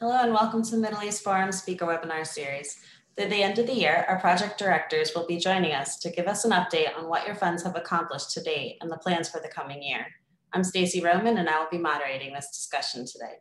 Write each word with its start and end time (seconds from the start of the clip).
Hello 0.00 0.18
and 0.20 0.34
welcome 0.34 0.60
to 0.60 0.72
the 0.72 0.80
Middle 0.82 1.04
East 1.04 1.22
Forum 1.22 1.52
Speaker 1.52 1.86
Webinar 1.86 2.26
Series. 2.26 2.80
Through 3.16 3.28
the 3.28 3.44
end 3.44 3.60
of 3.60 3.68
the 3.68 3.74
year, 3.74 4.04
our 4.08 4.18
project 4.18 4.58
directors 4.58 5.12
will 5.14 5.24
be 5.24 5.36
joining 5.36 5.70
us 5.70 5.98
to 6.00 6.10
give 6.10 6.26
us 6.26 6.44
an 6.44 6.50
update 6.50 6.98
on 6.98 7.08
what 7.08 7.24
your 7.24 7.36
funds 7.36 7.62
have 7.62 7.76
accomplished 7.76 8.32
to 8.32 8.42
date 8.42 8.78
and 8.80 8.90
the 8.90 8.98
plans 8.98 9.28
for 9.28 9.40
the 9.40 9.46
coming 9.46 9.80
year. 9.84 10.04
I'm 10.52 10.64
Stacy 10.64 11.00
Roman 11.00 11.38
and 11.38 11.48
I 11.48 11.60
will 11.60 11.70
be 11.70 11.78
moderating 11.78 12.32
this 12.32 12.50
discussion 12.50 13.06
today. 13.06 13.34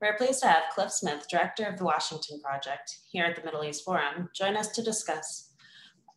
We're 0.00 0.16
pleased 0.16 0.40
to 0.42 0.48
have 0.48 0.72
Cliff 0.72 0.92
Smith, 0.92 1.26
Director 1.28 1.64
of 1.64 1.78
the 1.78 1.84
Washington 1.84 2.40
Project 2.40 2.98
here 3.10 3.24
at 3.24 3.34
the 3.34 3.42
Middle 3.42 3.64
East 3.64 3.84
Forum, 3.84 4.28
join 4.32 4.56
us 4.56 4.68
to 4.68 4.82
discuss 4.84 5.50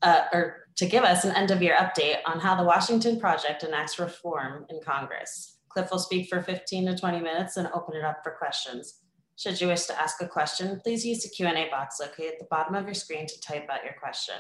uh, 0.04 0.26
or 0.32 0.68
to 0.76 0.86
give 0.86 1.04
us 1.04 1.26
an 1.26 1.36
end 1.36 1.50
of 1.50 1.64
year 1.64 1.76
update 1.76 2.18
on 2.28 2.40
how 2.40 2.54
the 2.54 2.64
Washington 2.64 3.20
Project 3.20 3.64
enacts 3.64 3.98
reform 3.98 4.68
in 4.70 4.80
Congress. 4.86 5.58
Cliff 5.70 5.90
will 5.90 5.98
speak 5.98 6.30
for 6.30 6.44
15 6.44 6.86
to 6.86 6.96
20 6.96 7.20
minutes 7.20 7.58
and 7.58 7.68
open 7.74 7.96
it 7.96 8.06
up 8.06 8.20
for 8.24 8.34
questions. 8.34 9.00
Should 9.42 9.60
you 9.60 9.70
wish 9.70 9.86
to 9.86 10.00
ask 10.00 10.22
a 10.22 10.28
question, 10.28 10.80
please 10.84 11.04
use 11.04 11.24
the 11.24 11.30
Q&A 11.30 11.68
box 11.72 12.00
located 12.00 12.34
at 12.34 12.40
the 12.40 12.48
bottom 12.52 12.76
of 12.76 12.86
your 12.86 12.94
screen 12.94 13.26
to 13.26 13.42
type 13.42 13.68
out 13.72 13.84
your 13.84 13.96
question. 14.00 14.36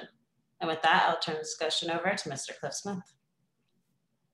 And 0.60 0.68
with 0.68 0.80
that, 0.84 1.08
I'll 1.08 1.18
turn 1.18 1.38
the 1.38 1.42
discussion 1.42 1.90
over 1.90 2.14
to 2.14 2.30
Mr. 2.30 2.52
Cliff 2.60 2.76
Smith. 2.76 3.02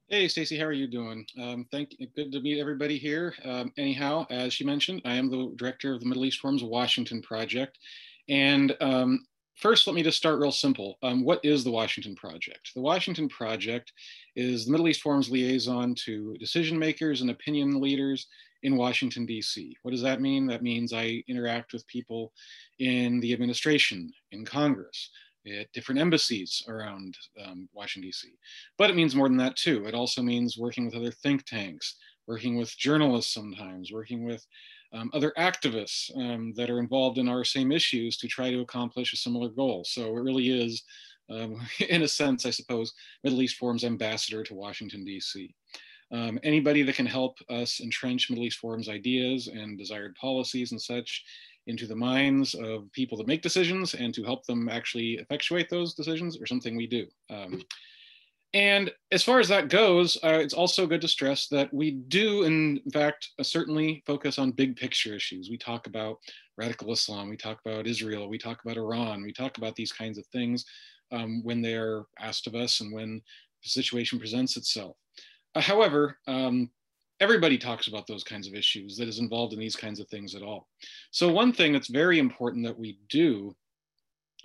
Hey, 0.10 0.28
Stacy, 0.28 0.58
how 0.58 0.66
are 0.66 0.74
you 0.74 0.88
doing? 0.88 1.26
Um, 1.42 1.66
thank. 1.72 1.96
Good 2.18 2.34
to 2.34 2.42
meet 2.42 2.60
everybody 2.60 2.98
here. 2.98 3.34
Um, 3.46 3.72
anyhow, 3.78 4.28
as 4.30 4.54
she 4.54 4.66
mentioned, 4.66 5.04
I 5.06 5.14
am 5.14 5.32
the 5.32 5.54
director 5.56 5.94
of 5.94 6.02
the 6.02 6.06
Middle 6.06 6.26
East 6.26 6.42
Forum's 6.42 6.66
Washington 6.66 7.22
Project. 7.22 7.80
And 8.28 8.76
um, 8.82 9.24
first, 9.56 9.88
let 9.88 9.96
me 9.96 10.04
just 10.04 10.18
start 10.18 10.38
real 10.38 10.52
simple. 10.52 10.98
Um, 11.02 11.24
what 11.24 11.40
is 11.46 11.64
the 11.64 11.72
Washington 11.72 12.14
Project? 12.14 12.72
The 12.76 12.82
Washington 12.82 13.30
Project 13.30 13.94
is 14.36 14.66
the 14.66 14.72
Middle 14.72 14.90
East 14.90 15.02
Forum's 15.02 15.30
liaison 15.30 15.96
to 16.04 16.36
decision 16.42 16.78
makers 16.78 17.22
and 17.22 17.30
opinion 17.30 17.80
leaders 17.80 18.28
in 18.64 18.76
Washington, 18.76 19.26
D.C. 19.26 19.78
What 19.82 19.92
does 19.92 20.02
that 20.02 20.22
mean? 20.22 20.48
That 20.48 20.64
means 20.64 20.94
I 20.94 21.24
interact 21.28 21.74
with 21.74 21.88
people 21.88 22.34
in 22.80 23.20
the 23.20 23.34
administration, 23.34 24.12
in 24.32 24.46
Congress, 24.46 25.10
at 25.48 25.72
different 25.72 26.02
embassies 26.02 26.64
around 26.68 27.18
um, 27.44 27.70
Washington, 27.74 28.08
D.C. 28.10 28.30
But 28.78 28.90
it 28.90 28.96
means 28.96 29.16
more 29.16 29.30
than 29.30 29.38
that 29.38 29.56
too. 29.56 29.86
It 29.86 29.94
also 29.94 30.22
means 30.22 30.58
working 30.58 30.86
with 30.86 30.96
other 30.96 31.12
think 31.12 31.46
tanks, 31.46 31.96
working 32.28 32.58
with 32.58 32.78
journalists 32.78 33.34
sometimes, 33.34 33.92
working 33.92 34.26
with 34.26 34.46
um, 34.94 35.10
other 35.14 35.34
activists 35.38 36.16
um, 36.18 36.54
that 36.56 36.70
are 36.70 36.80
involved 36.80 37.18
in 37.18 37.28
our 37.28 37.44
same 37.44 37.72
issues 37.72 38.18
to 38.18 38.28
try 38.28 38.52
to 38.52 38.62
accomplish 38.62 39.14
a 39.14 39.18
similar 39.18 39.50
goal. 39.50 39.84
So 39.86 40.06
it 40.16 40.22
really 40.22 40.50
is, 40.50 40.84
um, 41.30 41.60
in 41.90 42.04
a 42.04 42.08
sense, 42.08 42.46
I 42.46 42.52
suppose, 42.52 42.94
Middle 43.24 43.42
East 43.42 43.58
Forum's 43.58 43.84
ambassador 43.84 44.44
to 44.44 44.54
Washington, 44.54 45.04
D.C. 45.04 45.54
Um, 46.12 46.40
anybody 46.44 46.84
that 46.84 46.96
can 46.96 47.06
help 47.06 47.38
us 47.50 47.82
entrench 47.82 48.30
Middle 48.30 48.46
East 48.46 48.60
Forum's 48.60 48.90
ideas 48.90 49.48
and 49.48 49.78
desired 49.78 50.16
policies 50.16 50.72
and 50.72 50.82
such 50.82 51.24
into 51.68 51.86
the 51.86 51.96
minds 51.96 52.54
of 52.54 52.90
people 52.94 53.18
that 53.18 53.28
make 53.28 53.42
decisions 53.42 53.94
and 53.94 54.14
to 54.14 54.24
help 54.24 54.46
them 54.46 54.70
actually 54.70 55.16
effectuate 55.16 55.70
those 55.70 55.94
decisions 55.94 56.40
or 56.40 56.46
something 56.46 56.78
we 56.78 56.88
do. 56.88 57.06
Um, 57.30 57.62
and 58.54 58.92
as 59.12 59.24
far 59.24 59.40
as 59.40 59.50
that 59.50 59.68
goes, 59.68 60.18
uh, 60.24 60.40
it's 60.42 60.54
also 60.54 60.88
good 60.88 61.02
to 61.02 61.08
stress 61.08 61.48
that 61.50 61.74
we 61.74 61.92
do, 61.92 62.44
in 62.44 62.82
fact, 62.94 63.30
uh, 63.38 63.44
certainly 63.44 64.02
focus 64.06 64.40
on 64.40 64.52
big 64.52 64.78
picture 64.78 65.14
issues. 65.14 65.50
We 65.50 65.58
talk 65.58 65.88
about 65.88 66.20
radical 66.58 66.94
Islam, 66.94 67.30
we 67.30 67.38
talk 67.38 67.60
about 67.66 67.86
Israel, 67.86 68.30
we 68.30 68.38
talk 68.38 68.64
about 68.64 68.78
Iran, 68.78 69.22
we 69.22 69.34
talk 69.34 69.58
about 69.58 69.76
these 69.76 69.92
kinds 69.92 70.18
of 70.18 70.26
things 70.28 70.66
um, 71.12 71.44
when 71.44 71.62
they're 71.62 72.06
asked 72.20 72.48
of 72.48 72.56
us 72.56 72.80
and 72.80 72.94
when 72.94 73.22
the 73.64 73.70
situation 73.70 74.18
presents 74.18 74.56
itself. 74.56 74.96
Uh, 75.58 75.62
however, 75.62 76.20
um, 76.28 76.70
everybody 77.20 77.58
talks 77.58 77.88
about 77.88 78.06
those 78.06 78.24
kinds 78.24 78.48
of 78.48 78.54
issues 78.54 78.96
that 78.96 79.08
is 79.08 79.18
involved 79.18 79.54
in 79.54 79.60
these 79.60 79.76
kinds 79.76 80.00
of 80.00 80.08
things 80.08 80.36
at 80.36 80.44
all. 80.44 80.68
So 81.10 81.32
one 81.32 81.52
thing 81.52 81.74
that's 81.74 81.90
very 81.90 82.20
important 82.20 82.64
that 82.66 82.78
we 82.78 83.00
do 83.10 83.56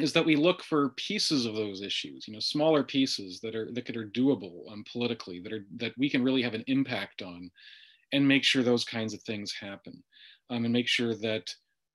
is 0.00 0.14
that 0.14 0.24
we 0.24 0.36
look 0.36 0.62
for 0.62 0.94
pieces 0.96 1.44
of 1.44 1.55
those 1.55 1.83
issues, 1.83 2.27
you 2.27 2.33
know, 2.33 2.40
smaller 2.40 2.83
pieces 2.83 3.40
that 3.40 3.55
are 3.55 3.70
that 3.72 3.94
are 3.94 4.06
doable 4.06 4.72
um, 4.72 4.84
politically, 4.90 5.39
that 5.40 5.52
are 5.52 5.67
that 5.77 5.92
we 5.98 6.08
can 6.08 6.24
really 6.24 6.40
have 6.40 6.55
an 6.55 6.64
impact 6.67 7.20
on, 7.20 7.51
and 8.14 8.27
make 8.27 8.42
sure 8.42 8.62
those 8.62 8.86
kinds 8.86 9.12
of 9.12 9.20
things 9.24 9.52
happen, 9.52 10.02
um, 10.48 10.64
and 10.64 10.72
make 10.72 10.89
sure 10.89 11.14
that 11.14 11.46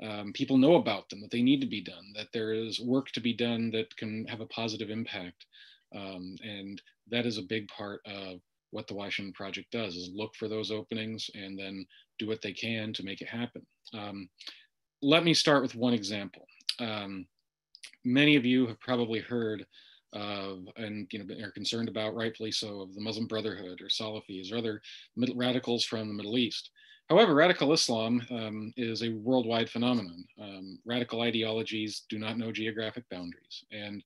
um, 0.03 0.31
people 0.33 0.57
know 0.57 0.75
about 0.75 1.09
them, 1.09 1.21
that 1.21 1.31
they 1.31 1.41
need 1.41 1.59
to 1.61 1.67
be 1.67 1.81
done, 1.81 2.13
that 2.13 2.27
there 2.33 2.53
is 2.53 2.79
work 2.79 3.07
to 3.13 3.19
be 3.19 3.33
done 3.33 3.71
that 3.71 3.97
can 3.97 4.27
have 4.27 4.41
a 4.41 4.53
positive 4.61 4.91
impact, 4.91 5.47
um, 5.95 6.35
and 6.43 6.79
that 7.09 7.25
is 7.25 7.39
a 7.39 7.49
big 7.55 7.67
part 7.69 8.01
of 8.05 8.39
what 8.71 8.87
the 8.87 8.93
Washington 8.93 9.33
Project 9.33 9.71
does 9.71 9.95
is 9.95 10.11
look 10.13 10.35
for 10.35 10.47
those 10.47 10.71
openings 10.71 11.29
and 11.33 11.57
then 11.57 11.85
do 12.19 12.27
what 12.27 12.41
they 12.41 12.53
can 12.53 12.93
to 12.93 13.03
make 13.03 13.21
it 13.21 13.29
happen. 13.29 13.65
Um, 13.93 14.29
let 15.01 15.23
me 15.23 15.33
start 15.33 15.61
with 15.61 15.75
one 15.75 15.93
example. 15.93 16.45
Um, 16.79 17.27
many 18.03 18.35
of 18.35 18.45
you 18.45 18.67
have 18.67 18.79
probably 18.79 19.19
heard 19.19 19.65
of 20.13 20.67
and 20.77 21.05
you 21.11 21.23
know 21.23 21.45
are 21.45 21.51
concerned 21.51 21.89
about 21.89 22.15
rightfully 22.15 22.51
so 22.51 22.81
of 22.81 22.93
the 22.95 23.01
Muslim 23.01 23.27
Brotherhood 23.27 23.81
or 23.81 23.87
Salafis 23.87 24.53
or 24.53 24.57
other 24.57 24.81
radicals 25.35 25.83
from 25.83 26.07
the 26.07 26.13
Middle 26.13 26.37
East. 26.37 26.71
However, 27.09 27.33
radical 27.33 27.73
Islam 27.73 28.21
um, 28.31 28.73
is 28.75 29.01
a 29.01 29.09
worldwide 29.09 29.69
phenomenon. 29.69 30.25
Um, 30.41 30.79
radical 30.85 31.21
ideologies 31.21 32.03
do 32.09 32.19
not 32.19 32.37
know 32.37 32.51
geographic 32.51 33.05
boundaries, 33.09 33.63
and 33.71 34.03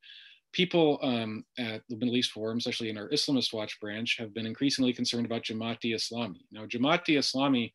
people 0.52 1.00
um, 1.02 1.44
at 1.58 1.82
the 1.90 1.96
Middle 1.96 2.16
East 2.16 2.32
Forum, 2.32 2.58
especially 2.58 2.90
in 2.90 2.98
our 2.98 3.10
Islamist 3.10 3.54
Watch 3.54 3.80
branch, 3.80 4.18
have 4.20 4.34
been 4.34 4.46
increasingly 4.46 4.94
concerned 4.94 5.26
about 5.26 5.44
Jamaati 5.44 5.96
Islami. 5.96 6.42
Now, 6.52 6.66
Jamaati 6.66 7.18
Islami 7.18 7.72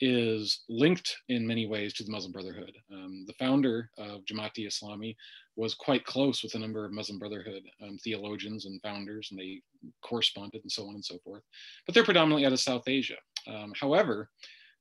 is 0.00 0.62
linked 0.68 1.16
in 1.28 1.46
many 1.46 1.66
ways 1.66 1.94
to 1.94 2.02
the 2.02 2.10
Muslim 2.10 2.32
Brotherhood. 2.32 2.72
Um, 2.92 3.24
the 3.26 3.34
founder 3.34 3.88
of 3.98 4.24
Jamaati 4.24 4.66
Islami 4.66 5.14
was 5.54 5.74
quite 5.74 6.04
close 6.04 6.42
with 6.42 6.54
a 6.54 6.58
number 6.58 6.84
of 6.84 6.92
Muslim 6.92 7.18
Brotherhood 7.18 7.62
um, 7.82 7.98
theologians 8.02 8.66
and 8.66 8.82
founders, 8.82 9.28
and 9.30 9.38
they 9.38 9.60
corresponded 10.02 10.62
and 10.62 10.72
so 10.72 10.88
on 10.88 10.94
and 10.94 11.04
so 11.04 11.18
forth. 11.24 11.42
But 11.86 11.94
they're 11.94 12.04
predominantly 12.04 12.46
out 12.46 12.52
of 12.52 12.60
South 12.60 12.88
Asia. 12.88 13.16
Um, 13.46 13.72
however, 13.80 14.28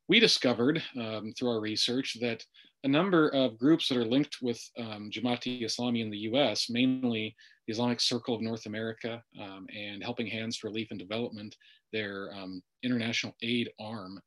we 0.08 0.20
discovered 0.20 0.82
um, 1.00 1.34
through 1.38 1.50
our 1.50 1.60
research 1.60 2.18
that 2.20 2.44
a 2.84 2.88
number 2.88 3.30
of 3.30 3.58
groups 3.58 3.88
that 3.88 3.98
are 3.98 4.06
linked 4.06 4.38
with 4.42 4.60
um, 4.78 5.10
Jamaati 5.12 5.64
Islami 5.64 6.02
in 6.02 6.10
the 6.10 6.18
US, 6.20 6.70
mainly 6.70 7.36
the 7.68 7.74
Islamic 7.74 8.00
Circle 8.00 8.36
of 8.36 8.42
North 8.42 8.66
America 8.66 9.22
um, 9.40 9.68
and 9.76 10.04
Helping 10.04 10.28
Hands 10.28 10.56
for 10.56 10.68
Relief 10.68 10.88
and 10.90 11.00
Development, 11.00 11.56
their 11.94 12.32
um, 12.34 12.62
international 12.84 13.36
aid 13.44 13.70
arm, 13.80 14.20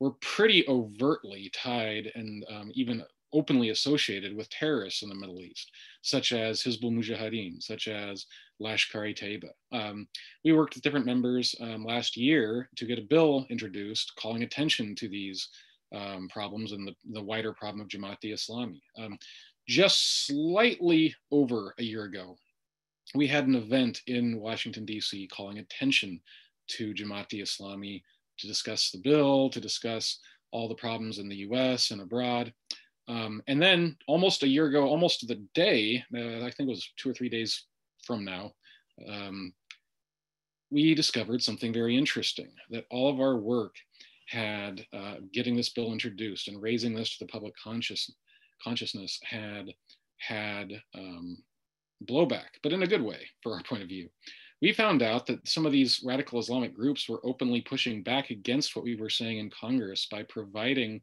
were 0.00 0.12
pretty 0.20 0.66
overtly 0.68 1.50
tied 1.52 2.12
and 2.14 2.44
um, 2.50 2.70
even 2.74 3.02
openly 3.32 3.70
associated 3.70 4.34
with 4.34 4.48
terrorists 4.48 5.02
in 5.02 5.08
the 5.08 5.14
Middle 5.14 5.40
East, 5.40 5.70
such 6.02 6.32
as 6.32 6.62
Hizbul 6.62 6.92
Mujahideen, 6.92 7.62
such 7.62 7.88
as 7.88 8.26
Lashkar-e-Taiba. 8.62 9.50
Um, 9.72 10.08
we 10.44 10.52
worked 10.52 10.74
with 10.74 10.82
different 10.82 11.04
members 11.04 11.54
um, 11.60 11.84
last 11.84 12.16
year 12.16 12.70
to 12.76 12.86
get 12.86 12.98
a 12.98 13.02
bill 13.02 13.44
introduced 13.50 14.14
calling 14.16 14.44
attention 14.44 14.94
to 14.96 15.08
these 15.08 15.48
um, 15.94 16.28
problems 16.28 16.72
and 16.72 16.86
the, 16.86 16.94
the 17.12 17.22
wider 17.22 17.52
problem 17.52 17.80
of 17.80 17.88
Jamaati 17.88 18.32
Islami. 18.32 18.80
Um, 18.98 19.18
just 19.66 20.26
slightly 20.26 21.14
over 21.30 21.74
a 21.78 21.82
year 21.82 22.04
ago, 22.04 22.36
we 23.14 23.26
had 23.26 23.46
an 23.46 23.54
event 23.54 24.02
in 24.06 24.40
Washington, 24.40 24.84
D.C. 24.84 25.28
calling 25.28 25.58
attention 25.58 26.20
to 26.68 26.92
Jamaati 26.92 27.42
Islami 27.42 28.02
to 28.38 28.46
discuss 28.46 28.90
the 28.90 28.98
bill, 28.98 29.50
to 29.50 29.60
discuss 29.60 30.20
all 30.50 30.68
the 30.68 30.74
problems 30.74 31.18
in 31.18 31.28
the 31.28 31.36
US 31.36 31.90
and 31.90 32.00
abroad. 32.00 32.52
Um, 33.08 33.42
and 33.46 33.60
then 33.60 33.96
almost 34.06 34.42
a 34.42 34.48
year 34.48 34.66
ago, 34.66 34.86
almost 34.86 35.20
to 35.20 35.26
the 35.26 35.42
day, 35.54 36.04
uh, 36.14 36.44
I 36.44 36.50
think 36.50 36.68
it 36.68 36.68
was 36.68 36.92
two 36.96 37.10
or 37.10 37.14
three 37.14 37.30
days 37.30 37.64
from 38.04 38.24
now, 38.24 38.52
um, 39.08 39.52
we 40.70 40.94
discovered 40.94 41.42
something 41.42 41.72
very 41.72 41.96
interesting 41.96 42.50
that 42.70 42.84
all 42.90 43.08
of 43.08 43.20
our 43.20 43.36
work 43.36 43.74
had 44.28 44.84
uh, 44.92 45.16
getting 45.32 45.56
this 45.56 45.70
bill 45.70 45.92
introduced 45.92 46.48
and 46.48 46.60
raising 46.60 46.94
this 46.94 47.16
to 47.16 47.24
the 47.24 47.30
public 47.30 47.54
conscious, 47.62 48.10
consciousness 48.62 49.18
had 49.24 49.72
had 50.18 50.72
um, 50.94 51.38
blowback, 52.04 52.58
but 52.62 52.72
in 52.72 52.82
a 52.82 52.86
good 52.86 53.02
way 53.02 53.26
for 53.42 53.54
our 53.54 53.62
point 53.62 53.82
of 53.82 53.88
view. 53.88 54.08
We 54.60 54.72
found 54.72 55.02
out 55.02 55.26
that 55.26 55.46
some 55.46 55.66
of 55.66 55.72
these 55.72 56.02
radical 56.04 56.40
Islamic 56.40 56.74
groups 56.74 57.08
were 57.08 57.24
openly 57.24 57.60
pushing 57.60 58.02
back 58.02 58.30
against 58.30 58.74
what 58.74 58.84
we 58.84 58.96
were 58.96 59.10
saying 59.10 59.38
in 59.38 59.50
Congress 59.50 60.08
by 60.10 60.24
providing 60.24 61.00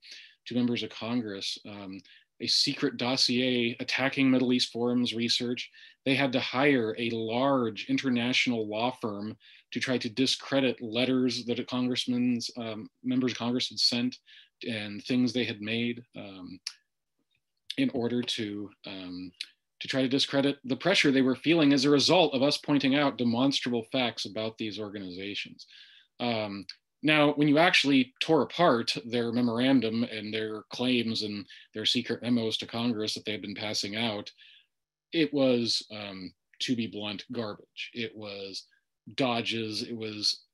to 0.48 0.56
members 0.56 0.84
of 0.84 0.90
Congress 0.90 1.58
um, 1.68 2.00
a 2.42 2.48
secret 2.48 2.98
dossier 2.98 3.76
attacking 3.80 4.30
Middle 4.30 4.54
East 4.54 4.72
Forum's 4.72 5.14
research. 5.14 5.70
They 6.06 6.16
had 6.16 6.32
to 6.34 6.40
hire 6.40 6.96
a 6.98 7.10
large 7.12 7.88
international 7.90 8.68
law 8.68 8.92
firm 9.02 9.38
to 9.72 9.80
try 9.80 9.98
to 9.98 10.10
discredit 10.10 10.82
letters 10.82 11.46
that 11.46 11.60
a 11.60 11.64
congressman's 11.64 12.50
um, 12.58 12.90
members 13.04 13.32
of 13.32 13.38
Congress 13.38 13.70
had 13.70 13.80
sent 13.80 14.18
and 14.68 15.04
things 15.04 15.34
they 15.34 15.44
had 15.44 15.62
made 15.62 16.04
um, 16.16 16.60
in 17.78 17.90
order 17.92 18.22
to 18.22 18.70
um, 18.86 19.32
to 19.82 19.88
try 19.88 20.02
to 20.02 20.08
discredit 20.08 20.58
the 20.64 20.76
pressure 20.76 21.12
they 21.12 21.22
were 21.22 21.36
feeling 21.36 21.74
as 21.74 21.84
a 21.84 21.90
result 21.90 22.34
of 22.34 22.42
us 22.42 22.58
pointing 22.58 22.96
out 22.96 23.18
demonstrable 23.18 23.84
facts 23.92 24.26
about 24.26 24.58
these 24.58 24.80
organizations. 24.80 25.68
Um, 26.20 26.66
Now, 27.06 27.34
when 27.34 27.48
you 27.48 27.60
actually 27.60 28.16
tore 28.20 28.42
apart 28.42 28.98
their 29.06 29.32
memorandum 29.32 30.06
and 30.06 30.34
their 30.34 30.64
claims 30.72 31.22
and 31.22 31.46
their 31.76 31.86
secret 31.86 32.24
memos 32.24 32.58
to 32.58 32.66
Congress 32.66 33.14
that 33.14 33.26
they 33.26 33.32
had 33.32 33.44
been 33.44 33.54
passing 33.54 33.96
out, 33.96 34.32
it 35.14 35.32
was, 35.32 35.86
um, 35.92 36.34
to 36.62 36.76
be 36.76 36.88
blunt, 36.88 37.24
garbage. 37.32 37.92
It 37.94 38.12
was 38.16 38.66
dodges. 39.14 39.84
It 39.84 39.96
was 39.96 40.46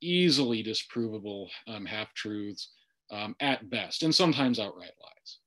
easily 0.00 0.64
disprovable 0.64 1.48
um, 1.68 1.86
half 1.86 2.12
truths 2.14 2.72
um, 3.12 3.36
at 3.38 3.70
best, 3.70 4.02
and 4.02 4.12
sometimes 4.12 4.58
outright 4.58 4.90
lies. 5.00 5.38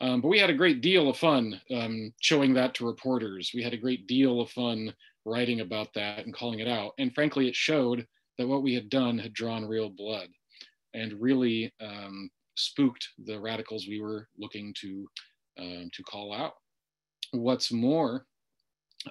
Um, 0.00 0.20
but 0.20 0.28
we 0.28 0.40
had 0.40 0.50
a 0.50 0.54
great 0.54 0.80
deal 0.80 1.08
of 1.08 1.16
fun 1.16 1.60
um, 1.72 2.12
showing 2.20 2.54
that 2.54 2.74
to 2.74 2.86
reporters. 2.86 3.52
We 3.54 3.62
had 3.62 3.72
a 3.72 3.76
great 3.76 4.08
deal 4.08 4.40
of 4.40 4.50
fun 4.50 4.92
writing 5.24 5.60
about 5.60 5.94
that 5.94 6.24
and 6.24 6.34
calling 6.34 6.58
it 6.58 6.66
out. 6.66 6.94
And 6.98 7.14
frankly, 7.14 7.46
it 7.46 7.54
showed 7.54 8.04
that 8.38 8.48
what 8.48 8.62
we 8.62 8.74
had 8.74 8.88
done 8.88 9.18
had 9.18 9.32
drawn 9.32 9.64
real 9.64 9.90
blood 9.90 10.28
and 10.94 11.20
really 11.20 11.72
um, 11.80 12.30
spooked 12.56 13.08
the 13.26 13.38
radicals 13.38 13.86
we 13.88 14.00
were 14.00 14.28
looking 14.38 14.74
to, 14.80 15.06
uh, 15.58 15.84
to 15.92 16.02
call 16.04 16.32
out. 16.32 16.54
What's 17.32 17.72
more, 17.72 18.26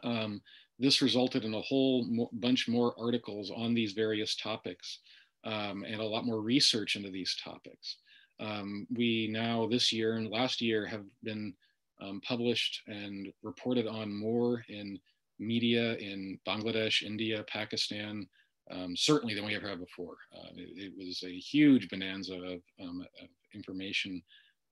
um, 0.04 0.42
this 0.80 1.02
resulted 1.02 1.44
in 1.44 1.54
a 1.54 1.62
whole 1.62 2.06
mo 2.06 2.30
bunch 2.34 2.68
more 2.68 2.94
articles 3.00 3.52
on 3.56 3.74
these 3.74 3.94
various 3.94 4.36
topics 4.36 5.00
um, 5.44 5.84
and 5.84 6.00
a 6.00 6.06
lot 6.06 6.26
more 6.26 6.42
research 6.42 6.96
into 6.96 7.10
these 7.10 7.36
topics. 7.44 7.98
Um, 8.40 8.86
we 8.96 9.28
now 9.32 9.68
this 9.68 9.92
year 9.92 10.18
and 10.18 10.30
last 10.30 10.62
year 10.62 10.86
have 10.86 11.06
been 11.24 11.54
um, 12.02 12.22
published 12.22 12.84
and 12.88 13.28
reported 13.42 13.88
on 13.88 14.14
more 14.14 14.64
in 14.70 15.00
media 15.40 15.96
in 15.96 16.40
Bangladesh, 16.48 17.02
India, 17.02 17.44
Pakistan, 17.48 18.28
um, 18.72 18.96
certainly 18.96 19.34
than 19.34 19.46
we 19.46 19.56
ever 19.56 19.70
have 19.70 19.80
before. 19.80 20.18
Uh, 20.36 20.50
it, 20.56 20.70
it, 20.76 20.94
was 20.98 21.24
a 21.24 21.38
huge 21.38 21.90
bonanza 21.90 22.36
of, 22.36 22.62
um, 22.82 23.06
of 23.22 23.30
information, 23.54 24.22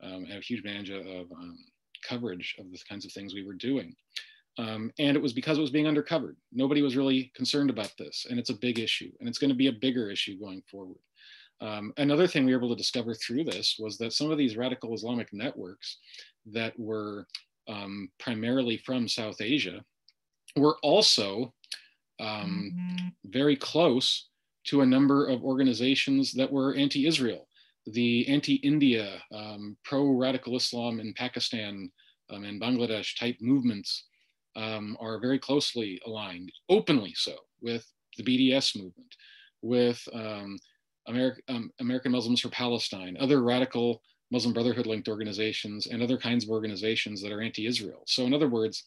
um, 0.04 0.26
a 0.30 0.40
huge 0.42 0.64
bonanza 0.64 0.98
of 0.98 1.32
um, 1.32 1.58
coverage 2.08 2.56
of 2.60 2.72
the 2.72 2.80
kinds 2.88 3.06
of 3.06 3.12
things 3.12 3.34
we 3.34 3.46
were 3.46 3.54
doing. 3.54 3.96
Um, 4.58 4.92
and 5.00 5.18
it 5.18 5.24
was 5.24 5.34
because 5.34 5.58
it 5.58 5.62
was 5.62 5.70
being 5.70 5.86
undercovered. 5.86 6.36
Nobody 6.52 6.82
was 6.82 6.96
really 6.96 7.32
concerned 7.36 7.70
about 7.70 7.92
this, 7.98 8.26
and 8.30 8.40
it's 8.40 8.50
a 8.50 8.58
big 8.58 8.80
issue, 8.80 9.12
and 9.20 9.28
it's 9.28 9.38
going 9.38 9.50
to 9.50 9.56
be 9.56 9.68
a 9.68 9.74
bigger 9.74 10.10
issue 10.10 10.40
going 10.40 10.62
forward. 10.70 11.00
Another 11.98 12.28
thing 12.28 12.46
we 12.46 12.52
were 12.52 12.60
able 12.60 12.70
to 12.70 12.76
discover 12.76 13.14
through 13.14 13.46
this 13.46 13.78
was 13.80 13.98
that 13.98 14.14
some 14.14 14.30
of 14.30 14.38
these 14.38 14.58
radical 14.58 14.94
Islamic 14.94 15.30
networks 15.34 15.98
that 16.46 16.78
were 16.78 17.28
primarily 18.20 18.78
from 18.78 19.08
South 19.08 19.42
Asia 19.42 19.84
were 20.56 20.78
also 20.84 21.54
um, 22.20 22.74
mm-hmm. 22.76 23.08
very 23.26 23.56
close 23.56 24.30
to 24.66 24.82
a 24.82 24.86
number 24.86 25.28
of 25.28 25.44
organizations 25.44 26.32
that 26.34 26.52
were 26.52 26.76
anti 26.76 27.08
Israel. 27.08 27.48
The 27.88 28.28
anti 28.28 28.56
India, 28.56 29.22
um, 29.32 29.78
pro 29.84 30.10
radical 30.10 30.56
Islam 30.56 31.00
in 31.00 31.14
Pakistan 31.14 31.92
um, 32.30 32.44
and 32.44 32.60
Bangladesh 32.60 33.18
type 33.20 33.38
movements 33.42 34.06
um, 34.56 34.98
are 35.00 35.20
very 35.20 35.38
closely 35.38 36.02
aligned, 36.06 36.52
openly 36.70 37.14
so, 37.16 37.36
with 37.62 37.86
the 38.18 38.24
BDS 38.24 38.76
movement, 38.76 39.16
with 39.62 40.02
um, 40.14 40.58
Ameri- 41.08 41.42
um, 41.50 41.72
American 41.80 42.12
Muslims 42.12 42.42
for 42.42 42.50
Palestine, 42.50 43.18
other 43.20 43.44
radical 43.44 44.02
Muslim 44.32 44.54
Brotherhood 44.54 44.88
linked 44.88 45.08
organizations, 45.08 45.88
and 45.88 46.02
other 46.02 46.18
kinds 46.18 46.44
of 46.44 46.50
organizations 46.50 47.22
that 47.22 47.32
are 47.32 47.42
anti 47.42 47.68
Israel. 47.68 48.02
So, 48.08 48.26
in 48.26 48.34
other 48.34 48.50
words, 48.50 48.84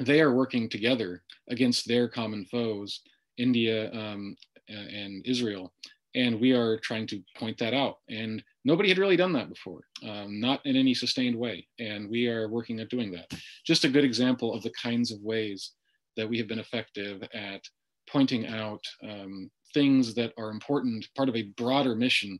they 0.00 0.20
are 0.20 0.34
working 0.34 0.68
together 0.68 1.22
against 1.48 1.86
their 1.86 2.08
common 2.08 2.44
foes, 2.46 3.00
India 3.38 3.92
um, 3.92 4.36
and 4.68 5.24
Israel. 5.26 5.72
And 6.16 6.40
we 6.40 6.52
are 6.52 6.78
trying 6.78 7.06
to 7.08 7.20
point 7.36 7.58
that 7.58 7.74
out. 7.74 7.96
And 8.08 8.42
nobody 8.64 8.88
had 8.88 8.98
really 8.98 9.16
done 9.16 9.32
that 9.32 9.48
before, 9.48 9.80
um, 10.08 10.40
not 10.40 10.64
in 10.64 10.76
any 10.76 10.94
sustained 10.94 11.36
way. 11.36 11.66
And 11.80 12.08
we 12.08 12.28
are 12.28 12.48
working 12.48 12.78
at 12.80 12.88
doing 12.88 13.10
that. 13.12 13.32
Just 13.66 13.84
a 13.84 13.88
good 13.88 14.04
example 14.04 14.54
of 14.54 14.62
the 14.62 14.72
kinds 14.80 15.10
of 15.10 15.20
ways 15.22 15.72
that 16.16 16.28
we 16.28 16.38
have 16.38 16.46
been 16.46 16.60
effective 16.60 17.22
at 17.34 17.62
pointing 18.08 18.46
out 18.46 18.84
um, 19.02 19.50
things 19.72 20.14
that 20.14 20.32
are 20.38 20.50
important, 20.50 21.06
part 21.16 21.28
of 21.28 21.34
a 21.34 21.50
broader 21.56 21.96
mission 21.96 22.38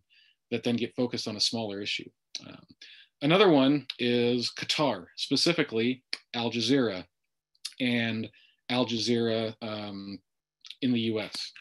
that 0.53 0.63
then 0.63 0.77
get 0.77 0.95
focused 0.95 1.27
on 1.27 1.37
a 1.37 1.41
smaller 1.41 1.81
issue. 1.81 2.09
Um, 2.47 2.63
another 3.23 3.49
one 3.49 3.87
is 3.99 4.53
Qatar, 4.57 5.07
specifically 5.17 6.05
Al 6.35 6.53
Jazeera 6.53 7.05
and 7.81 8.29
Al 8.71 8.87
Jazeera 8.87 9.55
um, 9.63 10.19
in 10.83 10.93
the 10.93 11.01
US. 11.01 11.53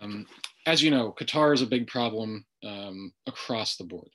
Um, 0.00 0.26
as 0.66 0.82
you 0.82 0.90
know, 0.90 1.14
Qatar 1.18 1.54
is 1.54 1.62
a 1.62 1.66
big 1.66 1.86
problem 1.86 2.44
um, 2.64 3.12
across 3.26 3.76
the 3.76 3.84
board. 3.84 4.08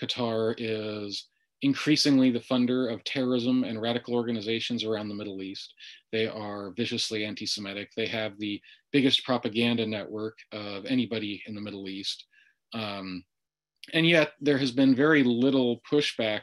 Qatar 0.00 0.54
is 0.58 1.28
increasingly 1.62 2.30
the 2.30 2.40
funder 2.40 2.92
of 2.92 3.02
terrorism 3.04 3.64
and 3.64 3.80
radical 3.80 4.14
organizations 4.14 4.84
around 4.84 5.08
the 5.08 5.14
Middle 5.14 5.42
East. 5.42 5.72
They 6.12 6.26
are 6.26 6.72
viciously 6.76 7.24
anti 7.24 7.46
Semitic. 7.46 7.90
They 7.96 8.06
have 8.06 8.38
the 8.38 8.60
biggest 8.92 9.24
propaganda 9.24 9.86
network 9.86 10.36
of 10.52 10.84
anybody 10.84 11.42
in 11.46 11.54
the 11.54 11.60
Middle 11.60 11.88
East. 11.88 12.26
Um, 12.74 13.24
and 13.92 14.06
yet, 14.06 14.32
there 14.40 14.58
has 14.58 14.72
been 14.72 14.94
very 14.94 15.22
little 15.22 15.80
pushback 15.90 16.42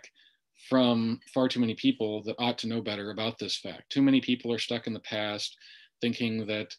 from 0.70 1.20
far 1.34 1.48
too 1.48 1.60
many 1.60 1.76
people 1.76 2.24
that 2.24 2.36
ought 2.40 2.58
to 2.60 2.68
know 2.68 2.82
better 2.82 3.12
about 3.12 3.38
this 3.40 3.58
fact. 3.58 3.90
Too 3.90 4.02
many 4.02 4.22
people 4.22 4.52
are 4.54 4.60
stuck 4.60 4.88
in 4.88 4.94
the 4.94 5.00
past 5.00 5.58
thinking 6.02 6.46
that 6.48 6.76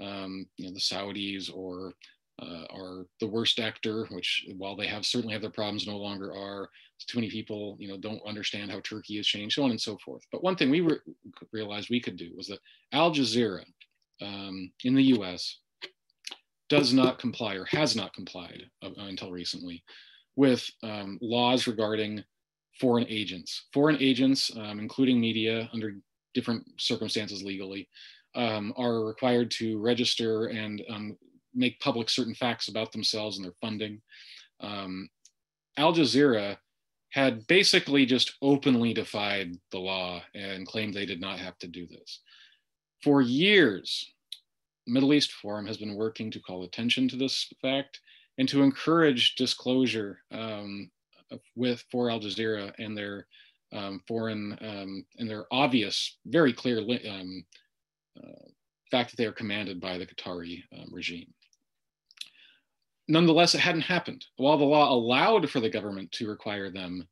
um, 0.00 0.46
you 0.56 0.66
know, 0.66 0.74
the 0.74 0.80
Saudis 0.80 1.50
or 1.54 1.94
uh, 2.40 2.64
are 2.70 3.06
the 3.20 3.26
worst 3.26 3.58
actor, 3.58 4.06
which 4.10 4.46
while 4.58 4.76
they 4.76 4.86
have 4.86 5.06
certainly 5.06 5.32
have 5.32 5.40
their 5.40 5.50
problems, 5.50 5.86
no 5.86 5.96
longer 5.96 6.34
are. 6.34 6.68
Too 7.06 7.18
many 7.18 7.30
people, 7.30 7.76
you 7.78 7.88
know, 7.88 7.96
don't 7.96 8.20
understand 8.26 8.70
how 8.70 8.80
Turkey 8.80 9.16
has 9.16 9.26
changed, 9.26 9.54
so 9.54 9.62
on 9.62 9.70
and 9.70 9.80
so 9.80 9.96
forth. 10.04 10.22
But 10.32 10.42
one 10.42 10.56
thing 10.56 10.70
we 10.70 10.80
re- 10.80 10.98
realized 11.52 11.88
we 11.88 12.00
could 12.00 12.16
do 12.16 12.32
was 12.36 12.46
that 12.48 12.58
Al 12.92 13.12
Jazeera 13.12 13.64
um, 14.22 14.70
in 14.84 14.94
the 14.94 15.02
U.S. 15.04 15.58
does 16.68 16.92
not 16.92 17.18
comply 17.18 17.54
or 17.54 17.64
has 17.66 17.96
not 17.96 18.14
complied 18.14 18.64
uh, 18.82 18.90
until 18.98 19.30
recently 19.30 19.82
with 20.36 20.68
um, 20.82 21.18
laws 21.22 21.66
regarding 21.66 22.22
foreign 22.80 23.06
agents. 23.08 23.66
Foreign 23.72 23.96
agents, 24.00 24.50
um, 24.56 24.78
including 24.78 25.20
media 25.20 25.68
under 25.72 25.94
different 26.34 26.64
circumstances 26.78 27.42
legally, 27.42 27.88
um, 28.34 28.72
are 28.76 29.04
required 29.04 29.50
to 29.52 29.78
register 29.78 30.46
and 30.46 30.82
um, 30.90 31.16
make 31.54 31.80
public 31.80 32.10
certain 32.10 32.34
facts 32.34 32.68
about 32.68 32.92
themselves 32.92 33.36
and 33.36 33.44
their 33.44 33.54
funding. 33.60 34.00
Um, 34.60 35.08
Al 35.78 35.94
Jazeera 35.94 36.56
had 37.10 37.46
basically 37.46 38.04
just 38.04 38.34
openly 38.42 38.92
defied 38.92 39.52
the 39.70 39.78
law 39.78 40.22
and 40.34 40.66
claimed 40.66 40.92
they 40.92 41.06
did 41.06 41.20
not 41.20 41.38
have 41.38 41.56
to 41.58 41.68
do 41.68 41.86
this. 41.86 42.20
For 43.02 43.22
years, 43.22 44.12
Middle 44.86 45.14
East 45.14 45.32
Forum 45.32 45.66
has 45.66 45.76
been 45.76 45.94
working 45.94 46.30
to 46.30 46.40
call 46.40 46.64
attention 46.64 47.08
to 47.08 47.16
this 47.16 47.50
fact 47.62 48.00
and 48.38 48.48
to 48.48 48.62
encourage 48.62 49.34
disclosure 49.34 50.18
um, 50.30 50.90
with 51.54 51.84
for 51.90 52.10
Al 52.10 52.20
Jazeera 52.20 52.72
and 52.78 52.96
their 52.96 53.26
um, 53.72 54.00
foreign 54.06 54.56
um, 54.60 55.04
and 55.18 55.28
their 55.28 55.46
obvious, 55.50 56.18
very 56.26 56.52
clear 56.52 56.78
um, 56.78 57.44
uh, 58.18 58.48
fact 58.90 59.10
that 59.10 59.16
they 59.16 59.26
are 59.26 59.32
commanded 59.32 59.80
by 59.80 59.98
the 59.98 60.06
Qatari 60.06 60.62
um, 60.72 60.88
regime. 60.92 61.32
Nonetheless, 63.08 63.54
it 63.54 63.60
hadn't 63.60 63.82
happened. 63.82 64.24
While 64.36 64.58
the 64.58 64.64
law 64.64 64.92
allowed 64.92 65.48
for 65.50 65.60
the 65.60 65.70
government 65.70 66.10
to 66.12 66.28
require 66.28 66.70
them 66.70 67.06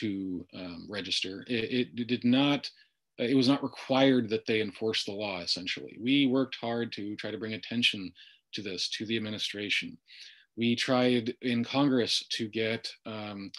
to 0.00 0.46
um, 0.54 0.86
register, 0.90 1.44
it, 1.48 1.96
it, 1.98 2.06
did 2.06 2.24
not. 2.24 2.70
It 3.18 3.36
was 3.36 3.48
not 3.48 3.62
required 3.62 4.30
that 4.30 4.46
they 4.46 4.60
enforce 4.60 5.04
the 5.04 5.12
law. 5.12 5.40
Essentially, 5.40 5.98
we 6.00 6.26
worked 6.26 6.56
hard 6.60 6.92
to 6.94 7.14
try 7.16 7.30
to 7.30 7.38
bring 7.38 7.54
attention 7.54 8.12
to 8.52 8.62
this 8.62 8.88
to 8.90 9.06
the 9.06 9.16
administration. 9.16 9.96
We 10.56 10.76
tried 10.76 11.34
in 11.42 11.64
Congress 11.64 12.24
to 12.30 12.48
get 12.48 12.90
um, 13.06 13.50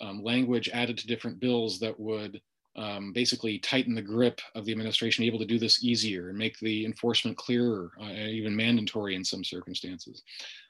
um, 0.00 0.22
language 0.22 0.68
added 0.72 0.98
to 0.98 1.06
different 1.06 1.40
bills 1.40 1.78
that 1.80 1.98
would 1.98 2.40
um, 2.76 3.12
basically 3.12 3.58
tighten 3.58 3.94
the 3.94 4.02
grip 4.02 4.40
of 4.54 4.64
the 4.64 4.72
administration, 4.72 5.24
able 5.24 5.38
to 5.38 5.44
do 5.44 5.58
this 5.58 5.84
easier 5.84 6.28
and 6.28 6.38
make 6.38 6.58
the 6.58 6.84
enforcement 6.84 7.36
clearer, 7.36 7.92
uh, 8.00 8.10
even 8.10 8.54
mandatory 8.54 9.14
in 9.14 9.24
some 9.24 9.44
circumstances. 9.44 10.22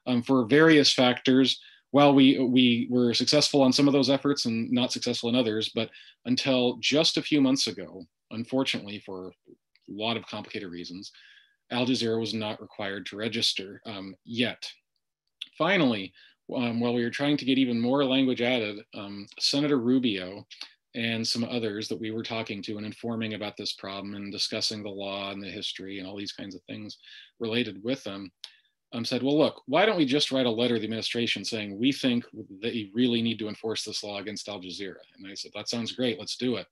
Um, 0.07 0.23
for 0.23 0.45
various 0.45 0.93
factors, 0.93 1.61
while 1.93 2.15
we, 2.15 2.39
we 2.39 2.89
were 2.91 3.15
successful 3.15 3.63
on 3.63 3.73
some 3.73 3.87
of 3.87 3.93
those 3.95 4.11
efforts 4.11 4.45
and 4.45 4.71
not 4.71 4.93
successful 4.93 5.29
in 5.29 5.37
others, 5.37 5.71
but 5.75 5.91
until 6.27 6.77
just 6.81 7.17
a 7.17 7.23
few 7.23 7.41
months 7.41 7.69
ago, 7.69 8.05
unfortunately, 8.33 8.99
for 8.99 9.29
a 9.29 9.53
lot 9.89 10.17
of 10.17 10.27
complicated 10.27 10.71
reasons, 10.71 11.13
Al 11.71 11.87
Jazeera 11.87 12.21
was 12.21 12.35
not 12.35 12.61
required 12.61 13.07
to 13.07 13.17
register 13.17 13.81
um, 13.87 14.15
yet 14.25 14.69
finally, 15.57 16.13
um, 16.55 16.81
while 16.81 16.95
we 16.95 17.03
were 17.03 17.11
trying 17.11 17.37
to 17.37 17.45
get 17.45 17.59
even 17.59 17.81
more 17.81 18.05
language 18.05 18.43
added, 18.43 18.81
um, 18.95 19.27
Senator 19.39 19.79
Rubio 19.79 20.47
and 20.95 21.27
some 21.27 21.45
others 21.45 21.89
that 21.89 22.01
we 22.01 22.11
were 22.11 22.23
talking 22.23 22.63
to 22.63 22.77
and 22.77 22.87
informing 22.87 23.35
about 23.35 23.57
this 23.57 23.73
problem 23.73 24.15
and 24.15 24.31
discussing 24.31 24.83
the 24.83 24.89
law 24.89 25.33
and 25.33 25.43
the 25.43 25.51
history 25.51 25.99
and 25.99 26.07
all 26.07 26.17
these 26.17 26.33
kinds 26.33 26.55
of 26.55 26.63
things 26.63 26.99
related 27.41 27.83
with 27.83 28.05
them, 28.05 28.31
um, 28.93 29.05
said, 29.05 29.23
well, 29.23 29.37
look, 29.37 29.63
why 29.67 29.85
don't 29.85 29.97
we 29.97 30.05
just 30.05 30.31
write 30.31 30.47
a 30.47 30.51
letter 30.51 30.75
to 30.75 30.81
the 30.81 30.85
administration 30.85 31.45
saying 31.45 31.77
we 31.77 31.91
think 31.91 32.25
that 32.61 32.75
you 32.75 32.91
really 32.95 33.23
need 33.23 33.41
to 33.41 33.49
enforce 33.49 33.85
this 33.85 34.05
law 34.05 34.19
against 34.19 34.49
Al 34.49 34.61
Jazeera? 34.61 35.03
And 35.17 35.27
I 35.27 35.35
said, 35.35 35.51
that 35.55 35.69
sounds 35.69 35.93
great, 35.93 36.19
let's 36.19 36.37
do 36.37 36.57
it. 36.57 36.67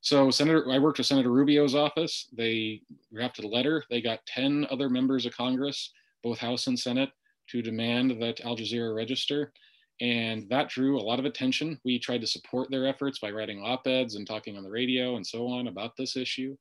So 0.00 0.30
Senator, 0.32 0.68
I 0.68 0.80
worked 0.80 0.98
with 0.98 1.06
Senator 1.06 1.30
Rubio's 1.30 1.76
office. 1.76 2.26
They 2.32 2.82
drafted 3.14 3.44
a 3.44 3.48
letter. 3.48 3.84
They 3.88 4.00
got 4.00 4.26
10 4.26 4.66
other 4.68 4.90
members 4.90 5.24
of 5.24 5.36
Congress, 5.36 5.92
both 6.24 6.38
House 6.38 6.66
and 6.66 6.76
Senate, 6.76 7.10
to 7.50 7.62
demand 7.62 8.22
that 8.22 8.40
Al 8.40 8.56
Jazeera 8.56 8.94
register. 8.94 9.52
And 10.00 10.48
that 10.48 10.68
drew 10.68 10.98
a 10.98 11.02
lot 11.02 11.18
of 11.18 11.24
attention. 11.24 11.78
We 11.84 11.98
tried 11.98 12.22
to 12.22 12.26
support 12.26 12.70
their 12.70 12.86
efforts 12.86 13.18
by 13.18 13.30
writing 13.30 13.62
op-eds 13.62 14.16
and 14.16 14.26
talking 14.26 14.56
on 14.56 14.64
the 14.64 14.70
radio 14.70 15.16
and 15.16 15.26
so 15.26 15.46
on 15.46 15.68
about 15.68 15.96
this 15.96 16.16
issue. 16.16 16.56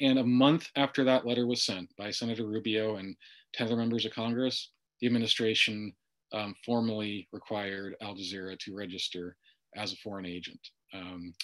And 0.00 0.18
a 0.18 0.24
month 0.24 0.70
after 0.76 1.04
that 1.04 1.26
letter 1.26 1.46
was 1.46 1.64
sent 1.64 1.94
by 1.96 2.10
Senator 2.10 2.46
Rubio 2.46 2.96
and 2.96 3.16
10 3.54 3.66
other 3.66 3.76
members 3.76 4.06
of 4.06 4.12
Congress, 4.12 4.70
the 5.00 5.06
administration 5.06 5.92
um, 6.32 6.54
formally 6.64 7.28
required 7.32 7.94
Al 8.00 8.14
Jazeera 8.14 8.58
to 8.60 8.74
register 8.74 9.36
as 9.76 9.92
a 9.92 9.96
foreign 9.96 10.26
agent. 10.26 10.60
Um, 10.92 11.34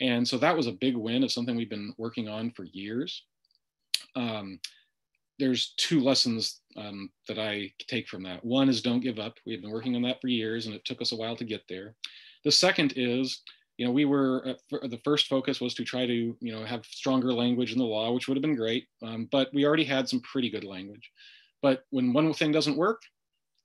and 0.00 0.26
so 0.26 0.38
that 0.38 0.56
was 0.56 0.66
a 0.66 0.72
big 0.72 0.96
win 0.96 1.24
of 1.24 1.32
something 1.32 1.56
we've 1.56 1.68
been 1.68 1.94
working 1.98 2.28
on 2.28 2.50
for 2.52 2.64
years. 2.64 3.24
Um, 4.14 4.60
there's 5.38 5.74
two 5.76 6.00
lessons 6.00 6.60
um, 6.76 7.10
that 7.26 7.38
I 7.38 7.72
take 7.86 8.08
from 8.08 8.22
that. 8.24 8.44
One 8.44 8.68
is 8.68 8.82
don't 8.82 9.00
give 9.00 9.18
up. 9.18 9.38
We've 9.46 9.62
been 9.62 9.70
working 9.70 9.96
on 9.96 10.02
that 10.02 10.20
for 10.20 10.28
years 10.28 10.66
and 10.66 10.74
it 10.74 10.84
took 10.84 11.00
us 11.00 11.12
a 11.12 11.16
while 11.16 11.36
to 11.36 11.44
get 11.44 11.62
there. 11.68 11.94
The 12.44 12.52
second 12.52 12.94
is 12.96 13.42
you 13.78 13.86
know, 13.86 13.92
we 13.92 14.04
were 14.04 14.56
uh, 14.72 14.88
the 14.88 15.00
first 15.04 15.28
focus 15.28 15.60
was 15.60 15.72
to 15.74 15.84
try 15.84 16.04
to, 16.04 16.36
you 16.40 16.52
know, 16.52 16.64
have 16.64 16.84
stronger 16.84 17.32
language 17.32 17.72
in 17.72 17.78
the 17.78 17.84
law, 17.84 18.12
which 18.12 18.26
would 18.26 18.36
have 18.36 18.42
been 18.42 18.56
great. 18.56 18.88
Um, 19.02 19.28
but 19.30 19.54
we 19.54 19.64
already 19.64 19.84
had 19.84 20.08
some 20.08 20.20
pretty 20.20 20.50
good 20.50 20.64
language. 20.64 21.10
But 21.62 21.84
when 21.90 22.12
one 22.12 22.32
thing 22.34 22.50
doesn't 22.50 22.76
work, 22.76 23.00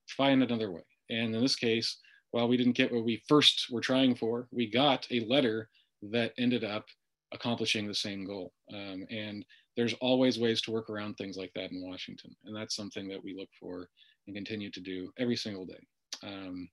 find 0.08 0.42
another 0.44 0.72
way. 0.72 0.84
And 1.10 1.36
in 1.36 1.42
this 1.42 1.56
case, 1.56 1.98
while 2.32 2.48
we 2.48 2.58
didn't 2.58 2.78
get 2.78 2.94
what 2.94 3.04
we 3.04 3.24
first 3.28 3.68
were 3.72 3.82
trying 3.82 4.16
for, 4.16 4.48
we 4.52 4.70
got 4.70 5.08
a 5.12 5.22
letter 5.22 5.70
that 6.12 6.34
ended 6.38 6.64
up 6.64 6.86
accomplishing 7.34 7.88
the 7.88 7.96
same 7.96 8.24
goal. 8.24 8.54
Um, 8.72 9.08
and 9.10 9.44
there's 9.76 9.94
always 9.96 10.40
ways 10.40 10.62
to 10.62 10.72
work 10.72 10.90
around 10.90 11.16
things 11.16 11.38
like 11.38 11.52
that 11.56 11.72
in 11.72 11.82
Washington. 11.82 12.36
And 12.46 12.56
that's 12.56 12.76
something 12.76 13.08
that 13.08 13.24
we 13.24 13.36
look 13.36 13.50
for 13.60 13.90
and 14.28 14.36
continue 14.36 14.72
to 14.72 14.80
do 14.80 15.12
every 15.18 15.36
single 15.36 15.66
day. 15.66 15.86
Um, 16.22 16.70